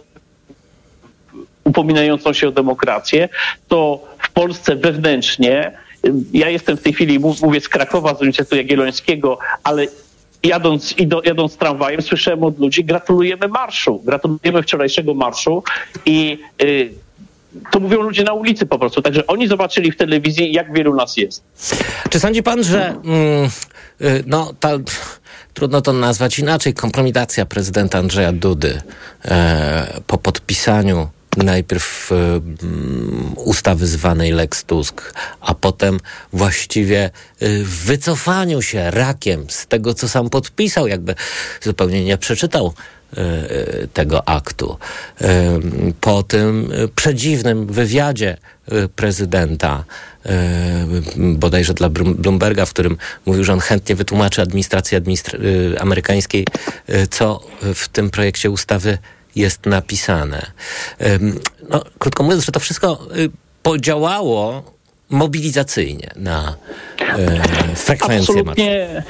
upominającą 1.65 2.33
się 2.33 2.49
o 2.49 2.53
demokrację, 2.53 3.29
to 3.69 4.05
w 4.19 4.31
Polsce 4.31 4.77
wewnętrznie, 4.77 5.73
ja 6.33 6.49
jestem 6.49 6.77
w 6.77 6.83
tej 6.83 6.93
chwili, 6.93 7.19
mówię 7.43 7.61
z 7.61 7.69
Krakowa, 7.69 8.15
z 8.15 8.21
Uniwersytetu 8.21 8.57
Jagiellońskiego, 8.57 9.39
ale 9.65 9.87
jadąc, 10.43 10.95
jadąc 11.25 11.57
tramwajem, 11.57 12.03
słyszałem 12.03 12.45
od 12.45 12.59
ludzi, 12.59 12.85
gratulujemy 12.85 13.49
marszu, 13.49 14.03
gratulujemy 14.05 14.63
wczorajszego 14.63 15.15
marszu 15.15 15.63
i 16.07 16.39
y, 16.63 16.93
to 17.71 17.81
mówią 17.81 18.03
ludzie 18.03 18.25
na 18.25 18.33
ulicy 18.33 18.67
po 18.67 18.79
prostu. 18.79 19.03
Także 19.03 19.27
oni 19.27 19.49
zobaczyli 19.49 19.93
w 19.93 19.97
telewizji, 19.97 20.53
jak 20.53 20.73
wielu 20.73 20.95
nas 20.95 21.17
jest. 21.17 21.43
Czy 22.11 22.21
sądzi 22.21 22.43
pan, 22.43 22.65
że 22.65 22.89
mm, 22.89 23.51
y, 24.01 24.25
no, 24.27 24.53
ta, 24.61 24.71
trudno 25.55 25.81
to 25.81 25.93
nazwać 25.93 26.39
inaczej, 26.39 26.75
kompromitacja 26.75 27.47
prezydenta 27.47 27.99
Andrzeja 27.99 28.33
Dudy 28.33 28.83
e, 29.25 30.01
po 30.07 30.19
podpisaniu 30.19 31.09
najpierw 31.37 32.13
y, 32.13 32.17
ustawy 33.37 33.87
zwanej 33.87 34.33
Lex 34.33 34.65
Tusk, 34.65 35.15
a 35.41 35.55
potem 35.55 36.01
właściwie 36.33 37.11
y, 37.43 37.65
wycofaniu 37.65 38.63
się 38.63 38.91
rakiem 38.91 39.45
z 39.49 39.67
tego, 39.67 39.95
co 39.95 40.09
sam 40.09 40.31
podpisał, 40.31 40.87
jakby 40.87 41.15
zupełnie 41.61 42.05
nie 42.05 42.19
przeczytał 42.19 42.75
y, 43.19 43.89
tego 43.93 44.29
aktu. 44.29 44.79
Po 46.01 46.23
tym 46.23 46.73
przedziwnym 46.97 47.67
wywiadzie 47.67 48.37
prezydenta, 48.97 49.85
bodajże 51.17 51.75
dla 51.75 51.89
Bloomberga, 51.89 52.67
w 52.67 52.71
którym 52.71 52.97
mówił, 53.27 53.45
że 53.45 53.53
on 53.53 53.61
chętnie 53.61 53.95
wytłumaczy 53.95 54.43
administracji 54.43 54.97
administra 54.97 55.39
amerykańskiej, 55.81 56.47
co 57.11 57.47
w 57.75 57.89
tym 57.89 58.11
projekcie 58.11 58.51
ustawy 58.51 58.99
jest 59.37 59.67
napisane. 59.67 60.53
No, 61.69 61.85
krótko 61.99 62.23
mówiąc, 62.23 62.45
że 62.45 62.53
to 62.53 62.61
wszystko 62.61 62.99
y, 63.17 63.31
podziałało 63.63 64.63
mobilizacyjnie 65.11 66.11
na 66.17 66.57
e, 67.01 67.77
frekwencję 67.77 68.35
Absolutnie. 68.41 69.03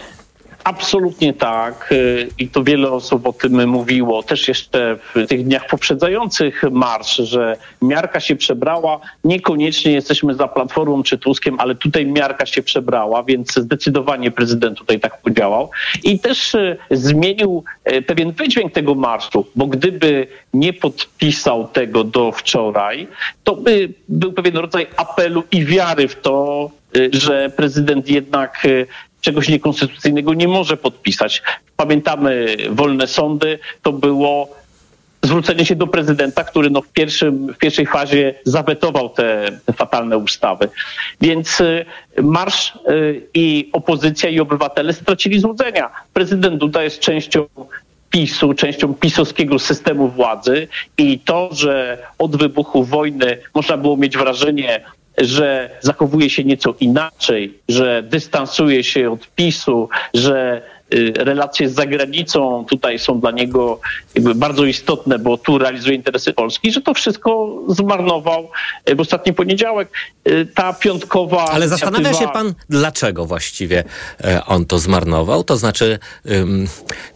Absolutnie 0.64 1.34
tak 1.34 1.88
y, 1.92 2.28
i 2.38 2.48
to 2.48 2.64
wiele 2.64 2.90
osób 2.90 3.26
o 3.26 3.32
tym 3.32 3.68
mówiło, 3.68 4.22
też 4.22 4.48
jeszcze 4.48 4.98
w 5.14 5.26
tych 5.26 5.44
dniach 5.44 5.66
poprzedzających 5.66 6.62
marsz, 6.70 7.16
że 7.16 7.56
miarka 7.82 8.20
się 8.20 8.36
przebrała. 8.36 9.00
Niekoniecznie 9.24 9.92
jesteśmy 9.92 10.34
za 10.34 10.48
Platformą 10.48 11.02
czy 11.02 11.18
Tuskiem, 11.18 11.60
ale 11.60 11.74
tutaj 11.74 12.06
miarka 12.06 12.46
się 12.46 12.62
przebrała, 12.62 13.22
więc 13.22 13.54
zdecydowanie 13.54 14.30
prezydent 14.30 14.78
tutaj 14.78 15.00
tak 15.00 15.22
podziałał. 15.22 15.70
I 16.04 16.18
też 16.18 16.54
y, 16.54 16.76
zmienił 16.90 17.64
y, 17.92 18.02
pewien 18.02 18.32
wydźwięk 18.32 18.72
tego 18.72 18.94
marszu, 18.94 19.46
bo 19.56 19.66
gdyby 19.66 20.26
nie 20.54 20.72
podpisał 20.72 21.68
tego 21.68 22.04
do 22.04 22.32
wczoraj, 22.32 23.08
to 23.44 23.56
by 23.56 23.88
był 24.08 24.32
pewien 24.32 24.56
rodzaj 24.56 24.86
apelu 24.96 25.42
i 25.50 25.64
wiary 25.64 26.08
w 26.08 26.20
to, 26.20 26.70
że 27.12 27.50
prezydent 27.56 28.08
jednak 28.08 28.66
czegoś 29.20 29.48
niekonstytucyjnego 29.48 30.34
nie 30.34 30.48
może 30.48 30.76
podpisać. 30.76 31.42
Pamiętamy 31.76 32.56
wolne 32.70 33.06
sądy, 33.06 33.58
to 33.82 33.92
było 33.92 34.60
zwrócenie 35.22 35.66
się 35.66 35.76
do 35.76 35.86
prezydenta, 35.86 36.44
który 36.44 36.70
no 36.70 36.82
w, 36.82 36.88
pierwszym, 36.88 37.46
w 37.46 37.58
pierwszej 37.58 37.86
fazie 37.86 38.34
zawetował 38.44 39.08
te, 39.08 39.58
te 39.66 39.72
fatalne 39.72 40.18
ustawy. 40.18 40.68
Więc 41.20 41.60
y, 41.60 41.84
marsz 42.22 42.74
y, 42.88 43.26
i 43.34 43.70
opozycja 43.72 44.30
i 44.30 44.40
obywatele 44.40 44.92
stracili 44.92 45.40
złudzenia. 45.40 45.90
Prezydent 46.12 46.56
Duda 46.56 46.82
jest 46.82 47.00
częścią 47.00 47.46
PiSu, 48.10 48.54
częścią 48.54 48.94
pisowskiego 48.94 49.58
systemu 49.58 50.08
władzy 50.08 50.68
i 50.98 51.18
to, 51.18 51.48
że 51.52 51.98
od 52.18 52.36
wybuchu 52.36 52.84
wojny 52.84 53.38
można 53.54 53.76
było 53.76 53.96
mieć 53.96 54.16
wrażenie, 54.16 54.80
że 55.18 55.70
zachowuje 55.80 56.30
się 56.30 56.44
nieco 56.44 56.74
inaczej, 56.80 57.58
że 57.68 58.02
dystansuje 58.02 58.84
się 58.84 59.10
od 59.10 59.26
PiSu, 59.26 59.88
że 60.14 60.62
relacje 61.14 61.68
z 61.68 61.74
zagranicą 61.74 62.64
tutaj 62.70 62.98
są 62.98 63.20
dla 63.20 63.30
niego 63.30 63.80
jakby 64.14 64.34
bardzo 64.34 64.64
istotne, 64.64 65.18
bo 65.18 65.38
tu 65.38 65.58
realizuje 65.58 65.96
interesy 65.96 66.32
Polski, 66.32 66.72
że 66.72 66.80
to 66.80 66.94
wszystko 66.94 67.58
zmarnował 67.68 68.50
y, 68.90 68.94
w 68.94 69.00
ostatni 69.00 69.32
poniedziałek. 69.32 69.88
Y, 70.28 70.46
ta 70.54 70.72
piątkowa. 70.72 71.44
Ale 71.44 71.68
zastanawia 71.68 72.14
się 72.14 72.28
pan, 72.28 72.54
dlaczego 72.68 73.26
właściwie 73.26 73.84
on 74.46 74.66
to 74.66 74.78
zmarnował? 74.78 75.44
To 75.44 75.56
znaczy, 75.56 75.98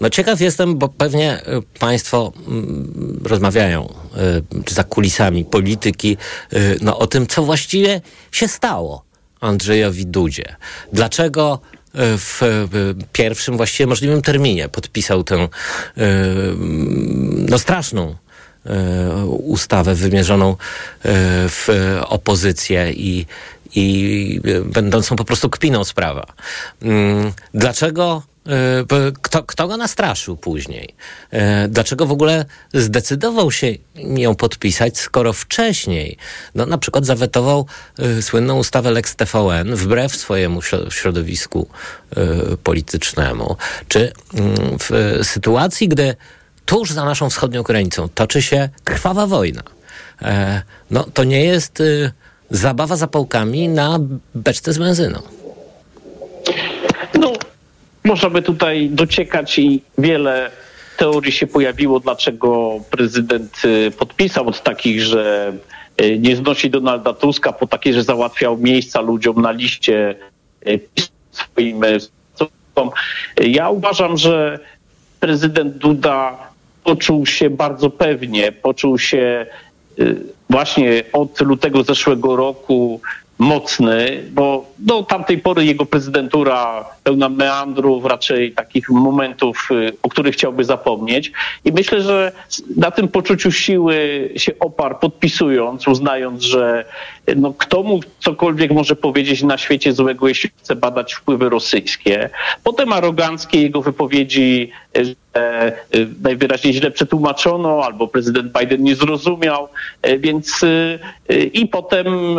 no 0.01 0.11
ciekaw 0.11 0.41
jestem, 0.41 0.79
bo 0.79 0.89
pewnie 0.89 1.43
państwo 1.79 2.33
mm, 2.49 3.21
rozmawiają 3.25 3.95
za 4.69 4.85
kulisami 4.85 5.45
polityki 5.45 6.17
no, 6.81 6.99
o 6.99 7.07
tym, 7.07 7.27
co 7.27 7.43
właściwie 7.43 8.01
się 8.33 8.49
stało 8.49 9.05
Andrzejowi 9.41 10.07
Dudzie. 10.07 10.57
Dlaczego 10.93 11.61
w 11.95 12.41
pierwszym 13.13 13.57
właściwie 13.57 13.87
możliwym 13.87 14.23
terminie 14.23 14.69
podpisał 14.69 15.25
tę 15.25 15.49
no 17.49 17.59
straszną 17.59 18.17
ustawę 19.29 19.95
wymierzoną 19.95 20.57
w 21.49 21.69
opozycję 22.07 22.93
i, 22.93 23.27
i 23.75 24.41
będącą 24.65 25.17
po 25.17 25.25
prostu 25.25 25.51
kpiną 25.51 25.85
sprawa. 25.85 26.27
Dlaczego 27.55 28.23
kto, 29.23 29.43
kto 29.43 29.69
go 29.69 29.77
nastraszył 29.77 30.37
później? 30.37 30.95
Dlaczego 31.69 32.07
w 32.07 32.13
ogóle 32.13 32.45
zdecydował 32.75 33.51
się 33.51 33.67
ją 34.17 34.35
podpisać, 34.35 34.99
skoro 34.99 35.33
wcześniej 35.33 36.17
no, 36.55 36.67
na 36.67 36.79
przykład 36.79 37.07
zawetował 37.07 37.67
słynną 38.21 38.59
ustawę 38.59 38.91
Lex 38.91 39.17
TVN 39.17 39.75
wbrew 39.75 40.17
swojemu 40.17 40.61
środowisku 40.91 41.69
politycznemu? 42.63 43.57
Czy 43.89 44.13
w 44.81 45.19
sytuacji, 45.23 45.89
gdy 45.89 46.17
tuż 46.65 46.91
za 46.91 47.05
naszą 47.05 47.31
wschodnią 47.31 47.63
granicą 47.63 48.09
toczy 48.09 48.43
się 48.43 48.69
krwawa 48.85 49.27
wojna, 49.27 49.63
no 50.91 51.05
to 51.15 51.25
nie 51.25 51.45
jest 51.45 51.83
zabawa 52.51 52.97
zapałkami 52.97 53.69
na 53.69 53.99
beczce 54.35 54.73
z 54.73 54.79
benzyną. 54.79 55.23
Można 58.05 58.31
by 58.31 58.43
tutaj 58.43 58.89
dociekać 58.91 59.59
i 59.59 59.83
wiele 59.99 60.51
teorii 60.97 61.33
się 61.33 61.47
pojawiło, 61.47 62.01
dlaczego 62.01 62.81
prezydent 62.91 63.63
y, 63.65 63.91
podpisał 63.91 64.49
od 64.49 64.63
takich, 64.63 65.03
że 65.03 65.53
y, 66.01 66.19
nie 66.19 66.37
znosi 66.37 66.71
Donalda 66.71 67.13
Tuska, 67.13 67.53
po 67.53 67.67
takie, 67.67 67.93
że 67.93 68.03
załatwiał 68.03 68.59
miejsca 68.59 69.01
ludziom 69.01 69.43
na 69.43 69.51
liście 69.51 70.15
y, 70.67 70.81
swoim 71.31 71.81
Ja 73.41 73.71
uważam, 73.71 74.17
że 74.17 74.59
prezydent 75.21 75.77
Duda 75.77 76.39
poczuł 76.85 77.27
się 77.27 77.51
bardzo 77.51 77.91
pewnie, 77.91 78.53
poczuł 78.53 78.99
się 78.99 79.47
właśnie 80.51 81.03
od 81.13 81.41
lutego 81.41 81.83
zeszłego 81.83 82.37
roku 82.37 83.01
mocny, 83.39 84.23
bo 84.33 84.67
do 84.79 85.03
tamtej 85.03 85.39
pory 85.39 85.65
jego 85.65 85.87
prezydentura 85.87 86.85
pełna 87.03 87.29
meandrów, 87.29 88.05
raczej 88.05 88.53
takich 88.53 88.91
momentów, 88.91 89.69
y, 89.71 89.93
o 90.03 90.09
których 90.09 90.35
chciałby 90.35 90.65
zapomnieć. 90.65 91.33
I 91.65 91.73
myślę, 91.73 92.01
że 92.01 92.33
na 92.77 92.91
tym 92.91 93.09
poczuciu 93.09 93.53
siły 93.53 94.31
się 94.37 94.53
oparł, 94.61 94.95
podpisując, 95.01 95.89
uznając, 95.89 96.43
że 96.43 96.85
y, 97.31 97.37
no, 97.37 97.55
kto 97.59 97.83
mu 97.83 98.01
cokolwiek 98.19 98.73
może 98.73 98.97
powiedzieć 98.97 99.43
na 99.43 99.59
świecie 99.59 99.93
złego, 99.93 100.29
jeśli 100.29 100.51
chce 100.57 100.77
badać 100.77 101.15
wpływy 101.15 101.49
rosyjskie. 101.49 102.31
Potem 102.65 102.93
aroganckie 102.93 103.63
jego 103.63 103.83
wypowiedzi, 103.83 104.71
y, 104.99 105.05
że 105.05 105.15
najwyraźniej 106.23 106.75
źle 106.75 106.91
przetłumaczono, 106.91 107.85
albo 107.85 108.09
prezydent 108.09 108.53
Biden 108.59 108.83
nie 108.83 108.95
zrozumiał, 108.95 109.69
więc 110.19 110.61
i 111.53 111.67
potem 111.69 112.39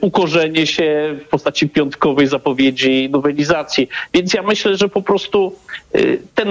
ukorzenie 0.00 0.66
się 0.66 1.16
w 1.24 1.28
postaci 1.28 1.68
piątkowej 1.68 2.26
zapowiedzi 2.26 3.08
nowelizacji. 3.10 3.88
Więc 4.14 4.34
ja 4.34 4.42
myślę, 4.42 4.76
że 4.76 4.88
po 4.88 5.02
prostu 5.02 5.56
y, 5.94 6.22
ten, 6.34 6.48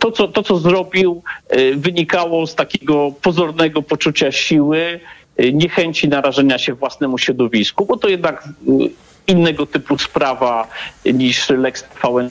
to, 0.00 0.12
co, 0.12 0.28
to, 0.28 0.42
co 0.42 0.56
zrobił, 0.56 1.22
y, 1.56 1.76
wynikało 1.76 2.46
z 2.46 2.54
takiego 2.54 3.12
pozornego 3.22 3.82
poczucia 3.82 4.32
siły, 4.32 5.00
y, 5.40 5.52
niechęci 5.52 6.08
narażenia 6.08 6.58
się 6.58 6.74
własnemu 6.74 7.18
środowisku, 7.18 7.86
bo 7.86 7.96
to 7.96 8.08
jednak 8.08 8.48
innego 9.26 9.66
typu 9.66 9.98
sprawa 9.98 10.68
niż 11.04 11.50
Lex 11.50 11.82
TVN 11.82 12.30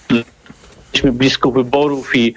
jesteśmy 0.94 1.12
blisko 1.12 1.52
wyborów 1.52 2.16
i 2.16 2.34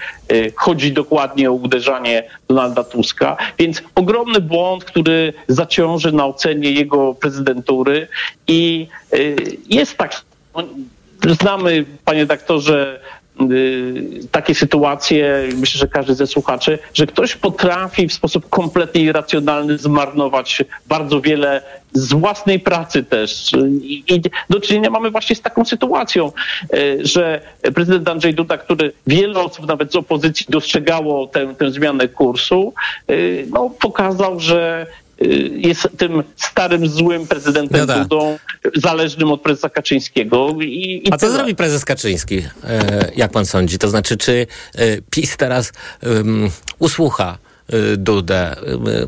chodzi 0.54 0.92
dokładnie 0.92 1.50
o 1.50 1.52
uderzanie 1.52 2.30
Donalda 2.48 2.84
Tuska. 2.84 3.36
Więc 3.58 3.82
ogromny 3.94 4.40
błąd, 4.40 4.84
który 4.84 5.32
zaciąży 5.48 6.12
na 6.12 6.26
ocenie 6.26 6.70
jego 6.70 7.14
prezydentury 7.14 8.08
i 8.46 8.88
jest 9.68 9.96
tak 9.96 10.24
Znamy, 11.32 11.84
panie 12.04 12.26
doktorze, 12.26 13.00
y, 13.00 13.23
takie 14.30 14.54
sytuacje, 14.54 15.48
myślę, 15.56 15.78
że 15.78 15.88
każdy 15.88 16.14
ze 16.14 16.26
słuchaczy, 16.26 16.78
że 16.94 17.06
ktoś 17.06 17.36
potrafi 17.36 18.08
w 18.08 18.12
sposób 18.12 18.48
kompletnie 18.48 19.02
irracjonalny 19.02 19.78
zmarnować 19.78 20.64
bardzo 20.86 21.20
wiele 21.20 21.62
z 21.92 22.12
własnej 22.12 22.60
pracy 22.60 23.04
też. 23.04 23.52
I, 23.82 24.22
do 24.50 24.60
czynienia 24.60 24.90
mamy 24.90 25.10
właśnie 25.10 25.36
z 25.36 25.40
taką 25.40 25.64
sytuacją, 25.64 26.32
y, 26.74 26.98
że 27.06 27.40
prezydent 27.74 28.08
Andrzej 28.08 28.34
Duda, 28.34 28.58
który 28.58 28.92
wiele 29.06 29.40
osób 29.40 29.66
nawet 29.66 29.92
z 29.92 29.96
opozycji 29.96 30.46
dostrzegało 30.48 31.26
tę, 31.26 31.54
tę 31.54 31.70
zmianę 31.70 32.08
kursu, 32.08 32.74
y, 33.10 33.46
no, 33.50 33.70
pokazał, 33.80 34.40
że 34.40 34.86
Y, 34.86 35.03
jest 35.50 35.88
tym 35.98 36.22
starym, 36.36 36.88
złym 36.88 37.26
prezydentem 37.26 37.80
no 37.80 37.86
tak. 37.86 38.02
Dudą, 38.02 38.38
zależnym 38.74 39.32
od 39.32 39.40
prezesa 39.40 39.68
Kaczyńskiego. 39.68 40.48
I, 40.60 41.02
i 41.04 41.12
A 41.12 41.16
co 41.16 41.30
zrobi 41.30 41.54
prezes 41.54 41.84
Kaczyński, 41.84 42.38
e, 42.64 43.10
jak 43.16 43.30
pan 43.30 43.46
sądzi? 43.46 43.78
To 43.78 43.88
znaczy, 43.88 44.16
czy 44.16 44.46
e, 44.74 45.02
PiS 45.10 45.36
teraz 45.36 45.72
um, 46.02 46.50
usłucha 46.78 47.38
e, 47.68 47.96
Dudę, 47.96 48.56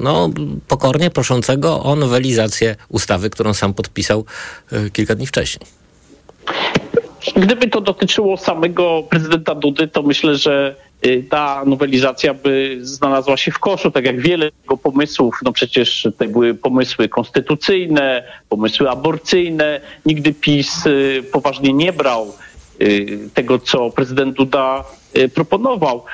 no 0.01 0.31
pokornie 0.69 1.11
proszącego 1.11 1.83
o 1.83 1.97
nowelizację 1.97 2.77
ustawy, 2.89 3.31
którą 3.31 3.55
sam 3.55 3.75
podpisał 3.75 4.25
kilka 4.93 5.15
dni 5.15 5.27
wcześniej? 5.27 5.69
Gdyby 7.37 7.69
to 7.69 7.81
dotyczyło 7.81 8.37
samego 8.37 9.03
prezydenta 9.11 9.55
Dudy, 9.55 9.89
to 9.89 10.03
myślę, 10.03 10.37
że 10.37 10.77
Y, 10.86 10.86
ta 11.31 11.63
nowelizacja 11.67 12.35
by 12.35 12.79
znalazła 12.81 13.37
się 13.37 13.51
w 13.51 13.59
koszu, 13.59 13.91
tak 13.91 14.05
jak 14.05 14.21
wiele 14.21 14.51
jego 14.63 14.77
pomysłów. 14.77 15.39
No 15.43 15.53
przecież 15.53 16.03
tutaj 16.03 16.29
były 16.29 16.55
pomysły 16.55 17.09
konstytucyjne, 17.09 18.25
pomysły 18.49 18.91
aborcyjne. 18.91 19.81
Nigdy 20.07 20.35
PiS 20.35 20.87
y, 20.87 21.25
poważnie 21.33 21.73
nie 21.73 21.93
brał 21.93 22.33
y, 22.83 23.19
tego, 23.35 23.59
co 23.59 23.91
prezydent 23.91 24.37
Duda 24.37 24.85
proponował. 25.35 26.05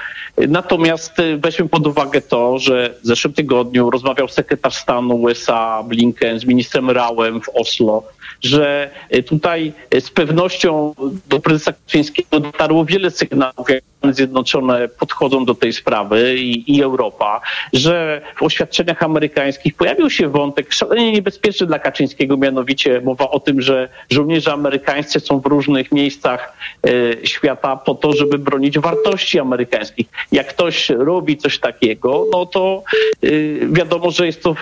Natomiast 0.49 1.13
weźmy 1.39 1.69
pod 1.69 1.87
uwagę 1.87 2.21
to, 2.21 2.59
że 2.59 2.95
w 3.03 3.07
zeszłym 3.07 3.35
tygodniu 3.35 3.91
rozmawiał 3.91 4.29
sekretarz 4.29 4.75
stanu 4.75 5.15
USA 5.15 5.83
Blinken 5.83 6.41
z 6.41 6.45
ministrem 6.45 6.91
Rałem 6.91 7.41
w 7.41 7.49
Oslo 7.49 8.03
że 8.43 8.91
tutaj 9.27 9.73
z 10.01 10.11
pewnością 10.11 10.95
do 11.29 11.41
prezesa 11.41 11.73
Kaczyńskiego 11.73 12.41
dotarło 12.41 12.85
wiele 12.85 13.11
sygnałów, 13.11 13.69
jak 13.69 13.85
Stany 14.03 14.15
Zjednoczone 14.15 14.89
podchodzą 14.89 15.45
do 15.45 15.55
tej 15.55 15.73
sprawy 15.73 16.37
i, 16.39 16.77
i 16.77 16.83
Europa, 16.83 17.41
że 17.73 18.21
w 18.37 18.43
oświadczeniach 18.43 19.03
amerykańskich 19.03 19.75
pojawił 19.75 20.11
się 20.11 20.29
wątek 20.29 20.73
szalenie 20.73 21.13
niebezpieczny 21.13 21.67
dla 21.67 21.79
Kaczyńskiego, 21.79 22.37
mianowicie 22.37 23.01
mowa 23.01 23.31
o 23.31 23.41
tym, 23.41 23.61
że 23.61 23.89
żołnierze 24.11 24.53
amerykańscy 24.53 25.21
są 25.21 25.41
w 25.41 25.47
różnych 25.47 25.93
miejscach 25.93 26.57
e, 26.87 26.91
świata 27.27 27.77
po 27.77 27.95
to, 27.95 28.13
żeby 28.13 28.39
bronić 28.39 28.79
wartości 28.79 29.39
amerykańskich. 29.39 30.07
Jak 30.33 30.47
ktoś 30.47 30.91
robi 30.91 31.37
coś 31.37 31.59
takiego, 31.59 32.27
no 32.33 32.47
to 32.47 32.83
e, 33.23 33.29
wiadomo, 33.73 34.11
że 34.11 34.27
jest 34.27 34.43
to 34.43 34.55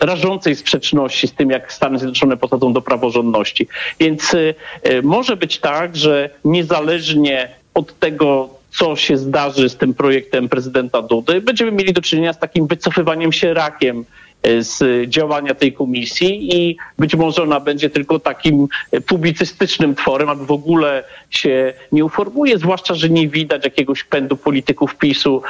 rażącej 0.00 0.56
sprzeczności 0.56 1.28
z 1.28 1.32
tym, 1.32 1.50
jak 1.50 1.72
Stany 1.72 1.98
Zjednoczone 1.98 2.36
podchodzą 2.36 2.72
do 2.72 2.82
praworządności. 2.82 3.68
Więc 4.00 4.34
y, 4.34 4.54
może 5.02 5.36
być 5.36 5.58
tak, 5.58 5.96
że 5.96 6.30
niezależnie 6.44 7.48
od 7.74 7.98
tego, 7.98 8.57
co 8.78 8.96
się 8.96 9.16
zdarzy 9.16 9.68
z 9.68 9.76
tym 9.76 9.94
projektem 9.94 10.48
prezydenta 10.48 11.02
Dudy, 11.02 11.40
będziemy 11.40 11.72
mieli 11.72 11.92
do 11.92 12.02
czynienia 12.02 12.32
z 12.32 12.38
takim 12.38 12.66
wycofywaniem 12.66 13.32
się 13.32 13.54
rakiem 13.54 14.04
y, 14.46 14.62
z 14.62 15.08
działania 15.10 15.54
tej 15.54 15.72
komisji 15.72 16.56
i 16.56 16.76
być 16.98 17.14
może 17.14 17.42
ona 17.42 17.60
będzie 17.60 17.90
tylko 17.90 18.18
takim 18.18 18.68
publicystycznym 19.06 19.94
tworem, 19.94 20.28
albo 20.28 20.44
w 20.44 20.50
ogóle 20.50 21.04
się 21.30 21.74
nie 21.92 22.04
uformuje, 22.04 22.58
zwłaszcza, 22.58 22.94
że 22.94 23.08
nie 23.08 23.28
widać 23.28 23.64
jakiegoś 23.64 24.04
pędu 24.04 24.36
polityków 24.36 24.96
PiSu 24.96 25.42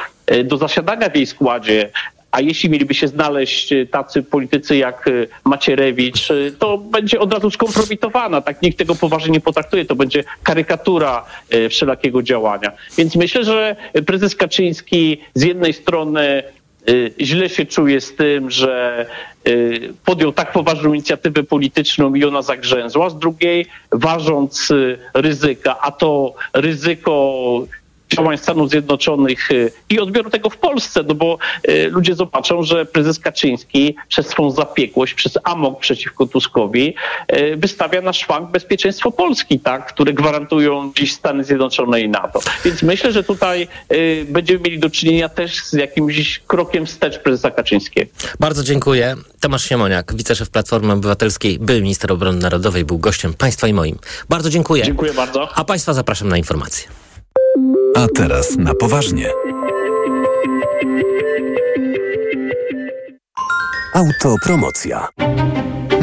do 0.44 0.56
zasiadania 0.56 1.10
w 1.10 1.16
jej 1.16 1.26
składzie. 1.26 1.90
A 2.30 2.40
jeśli 2.40 2.70
mieliby 2.70 2.94
się 2.94 3.08
znaleźć 3.08 3.72
y, 3.72 3.86
tacy 3.86 4.22
politycy 4.22 4.76
jak 4.76 5.08
y, 5.08 5.28
Macierewicz, 5.44 6.30
y, 6.30 6.54
to 6.58 6.78
będzie 6.78 7.20
od 7.20 7.32
razu 7.32 7.50
skompromitowana. 7.50 8.40
Tak 8.40 8.62
nikt 8.62 8.78
tego 8.78 8.94
poważnie 8.94 9.30
nie 9.30 9.40
potraktuje. 9.40 9.84
To 9.84 9.94
będzie 9.94 10.24
karykatura 10.42 11.24
wszelakiego 11.70 12.22
działania. 12.22 12.72
Więc 12.98 13.16
myślę, 13.16 13.44
że 13.44 13.76
prezes 14.06 14.36
Kaczyński 14.36 15.20
z 15.34 15.42
jednej 15.42 15.72
strony 15.72 16.42
źle 17.20 17.48
się 17.48 17.66
czuje 17.66 18.00
z 18.00 18.14
tym, 18.14 18.50
że 18.50 19.06
podjął 20.04 20.32
tak 20.32 20.52
poważną 20.52 20.92
inicjatywę 20.92 21.42
polityczną 21.42 22.14
i 22.14 22.24
ona 22.24 22.42
zagrzęzła, 22.42 23.10
z 23.10 23.18
drugiej 23.18 23.66
ważąc 23.92 24.72
ryzyka, 25.14 25.76
a 25.80 25.90
to 25.90 26.34
ryzyko 26.54 27.42
działań 28.08 28.38
Stanów 28.38 28.70
Zjednoczonych 28.70 29.50
y, 29.50 29.72
i 29.90 30.00
odbioru 30.00 30.30
tego 30.30 30.50
w 30.50 30.56
Polsce, 30.56 31.02
no 31.08 31.14
bo 31.14 31.38
y, 31.68 31.88
ludzie 31.90 32.14
zobaczą, 32.14 32.62
że 32.62 32.86
prezes 32.86 33.18
Kaczyński 33.18 33.96
przez 34.08 34.26
swą 34.26 34.50
zapiekłość, 34.50 35.14
przez 35.14 35.38
amok 35.44 35.80
przeciwko 35.80 36.26
Tuskowi 36.26 36.94
y, 37.32 37.56
wystawia 37.56 38.00
na 38.00 38.12
szwank 38.12 38.50
bezpieczeństwo 38.50 39.10
Polski, 39.10 39.60
tak, 39.60 39.86
które 39.86 40.12
gwarantują 40.12 40.92
dziś 40.96 41.12
Stany 41.12 41.44
Zjednoczone 41.44 42.00
i 42.00 42.08
NATO. 42.08 42.40
Więc 42.64 42.82
myślę, 42.82 43.12
że 43.12 43.24
tutaj 43.24 43.68
będziemy 44.28 44.60
mieli 44.60 44.78
do 44.78 44.90
czynienia 44.90 45.28
też 45.28 45.64
z 45.64 45.72
jakimś 45.72 46.38
krokiem 46.38 46.86
wstecz 46.86 47.18
prezesa 47.18 47.50
Kaczyńskiego. 47.50 48.10
Bardzo 48.40 48.64
dziękuję. 48.64 49.16
Tomasz 49.40 49.64
Siemoniak, 49.64 50.14
wiceszef 50.14 50.50
Platformy 50.50 50.92
Obywatelskiej, 50.92 51.58
był 51.58 51.80
minister 51.80 52.12
obrony 52.12 52.38
narodowej, 52.38 52.84
był 52.84 52.98
gościem 52.98 53.34
państwa 53.34 53.68
i 53.68 53.72
moim. 53.72 53.98
Bardzo 54.28 54.50
dziękuję. 54.50 54.82
Dziękuję 54.82 55.12
bardzo. 55.12 55.48
A 55.54 55.64
państwa 55.64 55.92
zapraszam 55.92 56.28
na 56.28 56.38
informacje. 56.38 56.97
A 57.96 58.06
teraz 58.14 58.56
na 58.56 58.74
poważnie. 58.74 59.30
Autopromocja. 63.94 65.08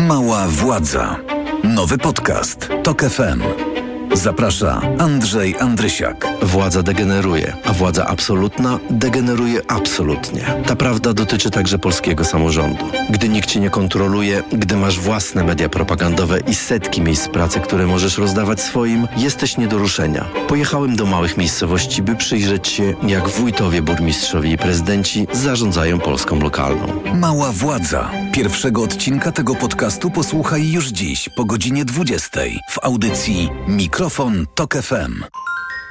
Mała 0.07 0.47
władza. 0.47 1.19
Nowy 1.63 1.97
podcast. 1.97 2.69
Tok 2.83 3.01
FM. 3.01 3.64
Zaprasza 4.15 4.81
Andrzej 4.99 5.55
Andrysiak. 5.59 6.27
Władza 6.41 6.83
degeneruje, 6.83 7.53
a 7.65 7.73
władza 7.73 8.05
absolutna 8.05 8.79
degeneruje 8.89 9.61
absolutnie. 9.67 10.45
Ta 10.65 10.75
prawda 10.75 11.13
dotyczy 11.13 11.51
także 11.51 11.79
polskiego 11.79 12.25
samorządu. 12.25 12.85
Gdy 13.09 13.29
nikt 13.29 13.49
cię 13.49 13.59
nie 13.59 13.69
kontroluje, 13.69 14.43
gdy 14.51 14.77
masz 14.77 14.99
własne 14.99 15.43
media 15.43 15.69
propagandowe 15.69 16.39
i 16.39 16.55
setki 16.55 17.01
miejsc 17.01 17.27
pracy, 17.27 17.59
które 17.59 17.87
możesz 17.87 18.17
rozdawać 18.17 18.61
swoim, 18.61 19.07
jesteś 19.17 19.57
nie 19.57 19.67
do 19.67 19.77
ruszenia. 19.77 20.25
Pojechałem 20.47 20.95
do 20.95 21.05
małych 21.05 21.37
miejscowości, 21.37 22.01
by 22.01 22.15
przyjrzeć 22.15 22.67
się, 22.67 22.93
jak 23.07 23.29
wójtowie, 23.29 23.81
burmistrzowie 23.81 24.51
i 24.51 24.57
prezydenci 24.57 25.27
zarządzają 25.33 25.99
Polską 25.99 26.39
lokalną. 26.39 27.01
Mała 27.13 27.51
władza. 27.51 28.11
Pierwszego 28.31 28.83
odcinka 28.83 29.31
tego 29.31 29.55
podcastu 29.55 30.11
posłuchaj 30.11 30.71
już 30.71 30.87
dziś 30.87 31.29
po 31.29 31.45
godzinie 31.45 31.85
20 31.85 32.41
w 32.69 32.79
audycji 32.85 33.49
Mikro 33.67 34.04
Mikrofon 34.05 34.45
Tok 34.55 34.75
FM. 34.75 35.23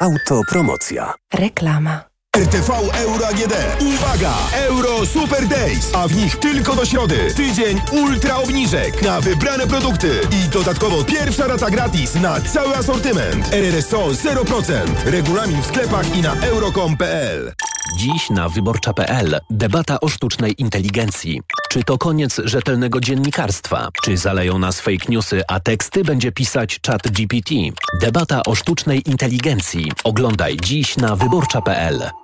Autopromocja. 0.01 1.15
Reklama. 1.35 2.14
RTV 2.37 2.71
Euro 2.95 3.27
AGD. 3.27 3.55
Uwaga! 3.81 4.35
Euro 4.53 5.07
Super 5.07 5.47
Days, 5.49 5.95
a 5.95 6.09
w 6.09 6.17
nich 6.17 6.37
tylko 6.37 6.77
do 6.77 6.85
środy. 6.85 7.35
Tydzień 7.37 7.81
ultra 7.93 8.37
obniżek 8.37 9.03
na 9.03 9.21
wybrane 9.21 9.67
produkty 9.67 10.21
i 10.31 10.49
dodatkowo 10.49 11.05
pierwsza 11.05 11.47
rata 11.47 11.71
gratis 11.71 12.15
na 12.15 12.41
cały 12.41 12.77
asortyment. 12.77 13.53
RRSO 13.53 14.07
0%. 14.07 14.73
Regulamin 15.05 15.63
w 15.63 15.67
sklepach 15.67 16.17
i 16.17 16.23
na 16.23 16.35
euro.com.pl. 16.35 17.53
Dziś 17.99 18.31
na 18.31 18.49
wyborcza.pl 18.49 19.41
debata 19.51 20.01
o 20.01 20.09
sztucznej 20.09 20.55
inteligencji. 20.59 21.41
Czy 21.71 21.85
to 21.85 21.99
koniec 21.99 22.41
rzetelnego 22.45 23.01
dziennikarstwa? 23.01 23.89
Czy 24.03 24.17
zaleją 24.17 24.59
nas 24.59 24.81
fake 24.81 25.07
newsy, 25.09 25.43
a 25.49 25.61
teksty 25.61 26.05
będzie 26.05 26.33
pisać 26.33 26.81
czat 26.81 27.03
GPT? 27.11 27.55
Debata 28.01 28.43
o 28.47 28.55
sztucznej 28.55 29.11
inteligencji. 29.11 29.93
Oglądaj 30.05 30.57
dziś 30.63 30.97
na 30.97 31.17
wyborcza.pl. 31.17 32.24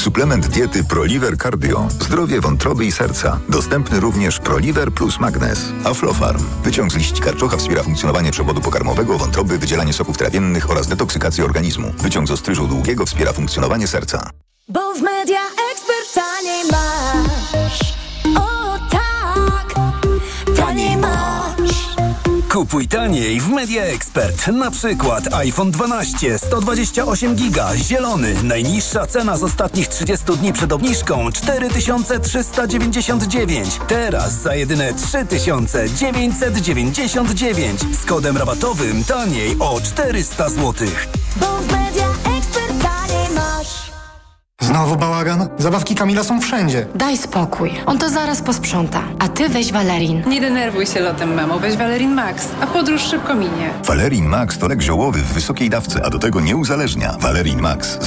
Suplement 0.00 0.48
diety 0.48 0.84
Proliver 0.84 1.36
Cardio. 1.38 1.88
Zdrowie 1.90 2.40
wątroby 2.40 2.84
i 2.86 2.92
serca. 2.92 3.40
Dostępny 3.48 4.00
również 4.00 4.38
Proliver 4.38 4.92
plus 4.92 5.20
Magnes. 5.20 5.72
Aflofarm. 5.84 6.44
Wyciąg 6.64 6.92
z 6.92 6.96
liści 6.96 7.22
karczocha 7.22 7.56
wspiera 7.56 7.82
funkcjonowanie 7.82 8.32
przewodu 8.32 8.60
pokarmowego, 8.60 9.18
wątroby, 9.18 9.58
wydzielanie 9.58 9.92
soków 9.92 10.18
trawiennych 10.18 10.70
oraz 10.70 10.86
detoksykację 10.86 11.44
organizmu. 11.44 11.92
Wyciąg 11.98 12.28
z 12.28 12.30
ostryżu 12.30 12.66
długiego 12.66 13.06
wspiera 13.06 13.32
funkcjonowanie 13.32 13.86
serca. 13.86 14.30
Bo 14.68 14.94
w 14.94 15.02
Media 15.02 15.40
taniej 16.14 16.64
masz. 16.70 16.99
Kupuj 22.60 22.88
taniej 22.88 23.40
w 23.40 23.48
Media 23.48 23.82
Expert. 23.82 24.48
Na 24.48 24.70
przykład 24.70 25.34
iPhone 25.34 25.70
12 25.70 26.38
128 26.38 27.34
giga 27.34 27.76
zielony. 27.76 28.34
Najniższa 28.42 29.06
cena 29.06 29.36
z 29.36 29.42
ostatnich 29.42 29.88
30 29.88 30.36
dni 30.36 30.52
przed 30.52 30.72
obniżką 30.72 31.32
4399. 31.32 33.80
Teraz 33.88 34.42
za 34.42 34.54
jedyne 34.54 34.94
3999 34.94 37.80
z 38.02 38.06
kodem 38.06 38.36
rabatowym 38.36 39.04
taniej 39.04 39.56
o 39.58 39.80
400 39.80 40.48
zł. 40.48 40.74
Znowu 44.60 44.96
bałagan? 44.96 45.48
Zabawki 45.58 45.94
Kamila 45.94 46.24
są 46.24 46.40
wszędzie. 46.40 46.86
Daj 46.94 47.16
spokój. 47.16 47.70
On 47.86 47.98
to 47.98 48.08
zaraz 48.10 48.42
posprząta. 48.42 49.02
A 49.18 49.28
ty 49.28 49.48
weź 49.48 49.72
Valerin. 49.72 50.22
Nie 50.26 50.40
denerwuj 50.40 50.86
się 50.86 51.00
lotem, 51.00 51.34
mamo. 51.34 51.58
Weź 51.58 51.76
Valerin 51.76 52.14
Max, 52.14 52.48
a 52.60 52.66
podróż 52.66 53.02
szybko 53.02 53.34
minie. 53.34 53.70
Valerin 53.84 54.26
Max 54.26 54.58
to 54.58 54.68
lek 54.68 54.82
ziołowy 54.82 55.18
w 55.18 55.32
wysokiej 55.32 55.70
dawce, 55.70 56.04
a 56.04 56.10
do 56.10 56.18
tego 56.18 56.40
nie 56.40 56.56
uzależnia. 56.56 57.16
Valerin 57.20 57.60
Max 57.60 57.98